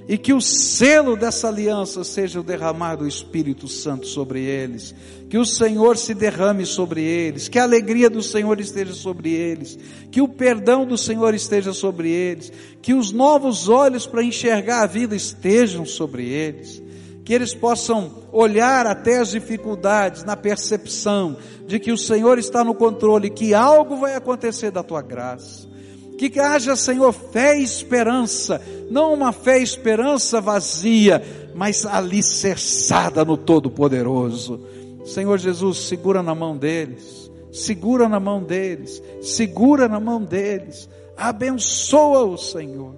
[0.08, 4.94] e que o selo dessa aliança seja o derramar do Espírito Santo sobre eles,
[5.28, 9.78] que o Senhor se derrame sobre eles, que a alegria do Senhor esteja sobre eles,
[10.10, 12.50] que o perdão do Senhor esteja sobre eles,
[12.80, 16.82] que os novos olhos para enxergar a vida estejam sobre eles,
[17.22, 21.36] que eles possam olhar até as dificuldades na percepção
[21.66, 25.67] de que o Senhor está no controle, que algo vai acontecer da tua graça
[26.18, 28.60] que haja, Senhor, fé e esperança,
[28.90, 31.22] não uma fé e esperança vazia,
[31.54, 34.60] mas alicerçada no Todo-Poderoso.
[35.04, 42.24] Senhor Jesus, segura na mão deles, segura na mão deles, segura na mão deles, abençoa
[42.24, 42.94] o Senhor,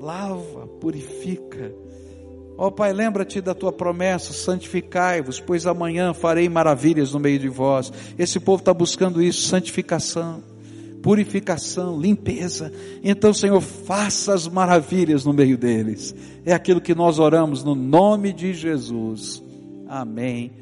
[0.00, 1.72] lava, purifica.
[2.56, 7.48] Ó oh, Pai, lembra-te da tua promessa, santificai-vos, pois amanhã farei maravilhas no meio de
[7.48, 7.92] vós.
[8.18, 10.42] Esse povo está buscando isso, santificação
[11.08, 12.70] purificação, limpeza.
[13.02, 16.14] Então, Senhor, faça as maravilhas no meio deles.
[16.44, 19.42] É aquilo que nós oramos no nome de Jesus.
[19.88, 20.52] Amém.